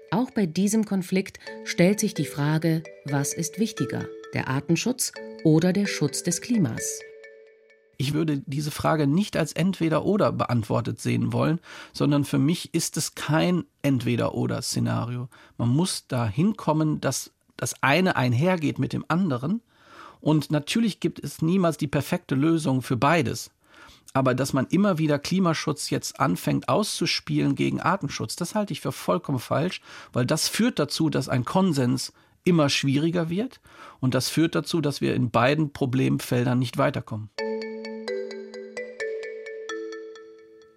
Auch 0.09 0.31
bei 0.31 0.47
diesem 0.47 0.85
Konflikt 0.85 1.37
stellt 1.63 1.99
sich 1.99 2.15
die 2.15 2.25
Frage, 2.25 2.81
was 3.05 3.35
ist 3.35 3.59
wichtiger, 3.59 4.07
der 4.33 4.47
Artenschutz 4.47 5.11
oder 5.43 5.73
der 5.73 5.85
Schutz 5.85 6.23
des 6.23 6.41
Klimas? 6.41 7.01
Ich 7.97 8.13
würde 8.13 8.43
diese 8.45 8.69
Frage 8.69 9.07
nicht 9.07 9.35
als 9.35 9.53
Entweder-Oder 9.53 10.31
beantwortet 10.31 11.01
sehen 11.01 11.33
wollen, 11.33 11.59
sondern 11.93 12.25
für 12.25 12.37
mich 12.37 12.73
ist 12.75 12.95
es 12.95 13.15
kein 13.15 13.65
Entweder-Oder-Szenario. 13.81 15.29
Man 15.57 15.69
muss 15.69 16.05
da 16.07 16.27
hinkommen, 16.27 17.01
dass 17.01 17.31
das 17.57 17.81
eine 17.81 18.15
einhergeht 18.15 18.77
mit 18.77 18.93
dem 18.93 19.03
anderen. 19.07 19.61
Und 20.21 20.51
natürlich 20.51 20.99
gibt 20.99 21.23
es 21.23 21.41
niemals 21.41 21.77
die 21.77 21.87
perfekte 21.87 22.35
Lösung 22.35 22.83
für 22.83 22.97
beides. 22.97 23.49
Aber 24.13 24.35
dass 24.35 24.53
man 24.53 24.67
immer 24.67 24.99
wieder 24.99 25.17
Klimaschutz 25.19 25.89
jetzt 25.89 26.19
anfängt 26.19 26.69
auszuspielen 26.69 27.55
gegen 27.55 27.81
Artenschutz, 27.81 28.35
das 28.35 28.55
halte 28.55 28.73
ich 28.73 28.81
für 28.81 28.91
vollkommen 28.91 29.39
falsch, 29.39 29.81
weil 30.13 30.25
das 30.25 30.47
führt 30.47 30.79
dazu, 30.79 31.09
dass 31.09 31.29
ein 31.29 31.45
Konsens 31.45 32.13
immer 32.43 32.69
schwieriger 32.69 33.29
wird 33.29 33.59
und 33.99 34.13
das 34.13 34.29
führt 34.29 34.55
dazu, 34.55 34.81
dass 34.81 35.01
wir 35.01 35.13
in 35.13 35.29
beiden 35.29 35.73
Problemfeldern 35.73 36.57
nicht 36.57 36.77
weiterkommen. 36.77 37.29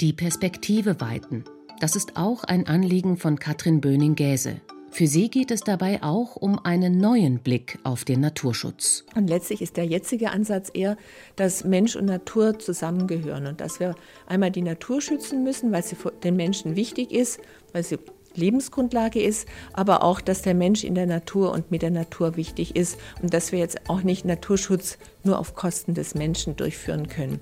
Die 0.01 0.15
Perspektive 0.15 0.99
weiten. 1.03 1.45
Das 1.79 1.95
ist 1.95 2.17
auch 2.17 2.45
ein 2.45 2.67
Anliegen 2.67 3.19
von 3.19 3.39
Katrin 3.39 3.83
Böning-Gäse. 3.83 4.63
Für 4.91 5.07
sie 5.07 5.29
geht 5.29 5.51
es 5.51 5.61
dabei 5.61 6.03
auch 6.03 6.37
um 6.37 6.59
einen 6.59 6.97
neuen 6.97 7.41
Blick 7.41 7.79
auf 7.85 8.07
den 8.07 8.21
Naturschutz. 8.21 9.05
Und 9.15 9.29
letztlich 9.29 9.61
ist 9.61 9.77
der 9.77 9.85
jetzige 9.85 10.31
Ansatz 10.31 10.71
eher, 10.73 10.97
dass 11.37 11.65
Mensch 11.65 11.97
und 11.97 12.07
Natur 12.07 12.59
zusammengehören 12.59 13.47
und 13.47 13.61
dass 13.61 13.79
wir 13.79 13.95
einmal 14.27 14.51
die 14.51 14.63
Natur 14.63 15.03
schützen 15.03 15.45
müssen, 15.45 15.71
weil 15.71 15.83
sie 15.83 15.97
den 16.25 16.35
Menschen 16.35 16.77
wichtig 16.77 17.13
ist, 17.13 17.39
weil 17.75 17.83
sie 17.83 17.99
Lebensgrundlage 18.35 19.23
ist, 19.23 19.49
aber 19.73 20.03
auch, 20.03 20.21
dass 20.21 20.43
der 20.43 20.55
Mensch 20.55 20.85
in 20.85 20.95
der 20.95 21.07
Natur 21.07 21.53
und 21.53 21.71
mit 21.71 21.83
der 21.83 21.91
Natur 21.91 22.37
wichtig 22.37 22.77
ist 22.77 22.99
und 23.23 23.35
dass 23.35 23.53
wir 23.53 23.59
jetzt 23.59 23.89
auch 23.89 24.03
nicht 24.03 24.25
Naturschutz 24.25 24.99
nur 25.25 25.39
auf 25.39 25.55
Kosten 25.55 25.95
des 25.95 26.15
Menschen 26.15 26.57
durchführen 26.57 27.09
können. 27.09 27.41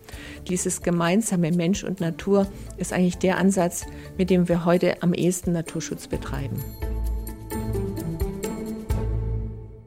Dieses 0.48 0.83
gemeinsame 0.83 1.53
Mensch 1.53 1.85
und 1.85 2.01
Natur 2.01 2.46
ist 2.77 2.92
eigentlich 2.92 3.18
der 3.18 3.38
Ansatz, 3.38 3.87
mit 4.16 4.31
dem 4.31 4.48
wir 4.48 4.64
heute 4.64 5.03
am 5.03 5.14
ehesten 5.14 5.53
Naturschutz 5.53 6.09
betreiben. 6.09 6.62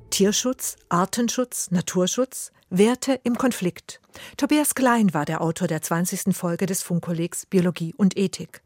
Tierschutz, 0.10 0.76
Artenschutz, 0.90 1.72
Naturschutz, 1.72 2.52
Werte 2.70 3.20
im 3.24 3.38
Konflikt. 3.38 4.00
Tobias 4.38 4.76
Klein 4.76 5.14
war 5.14 5.26
der 5.26 5.42
Autor 5.42 5.68
der 5.68 5.82
20. 5.82 6.36
Folge 6.36 6.66
des 6.66 6.84
Funkkollegs 6.84 7.46
Biologie 7.46 7.94
und 7.98 8.18
Ethik. 8.18 8.62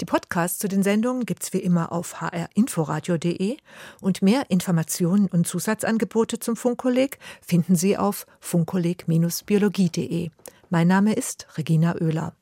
Die 0.00 0.04
Podcasts 0.04 0.58
zu 0.58 0.68
den 0.68 0.82
Sendungen 0.82 1.24
gibt's 1.24 1.52
wie 1.52 1.58
immer 1.58 1.90
auf 1.92 2.20
hrinforadio.de 2.20 3.56
und 4.00 4.22
mehr 4.22 4.50
Informationen 4.50 5.28
und 5.28 5.46
Zusatzangebote 5.46 6.38
zum 6.38 6.56
Funkkolleg 6.56 7.18
finden 7.40 7.74
Sie 7.74 7.96
auf 7.96 8.26
funkkolleg-biologie.de. 8.40 10.30
Mein 10.70 10.88
Name 10.88 11.14
ist 11.14 11.46
Regina 11.56 11.94
Oehler. 12.00 12.34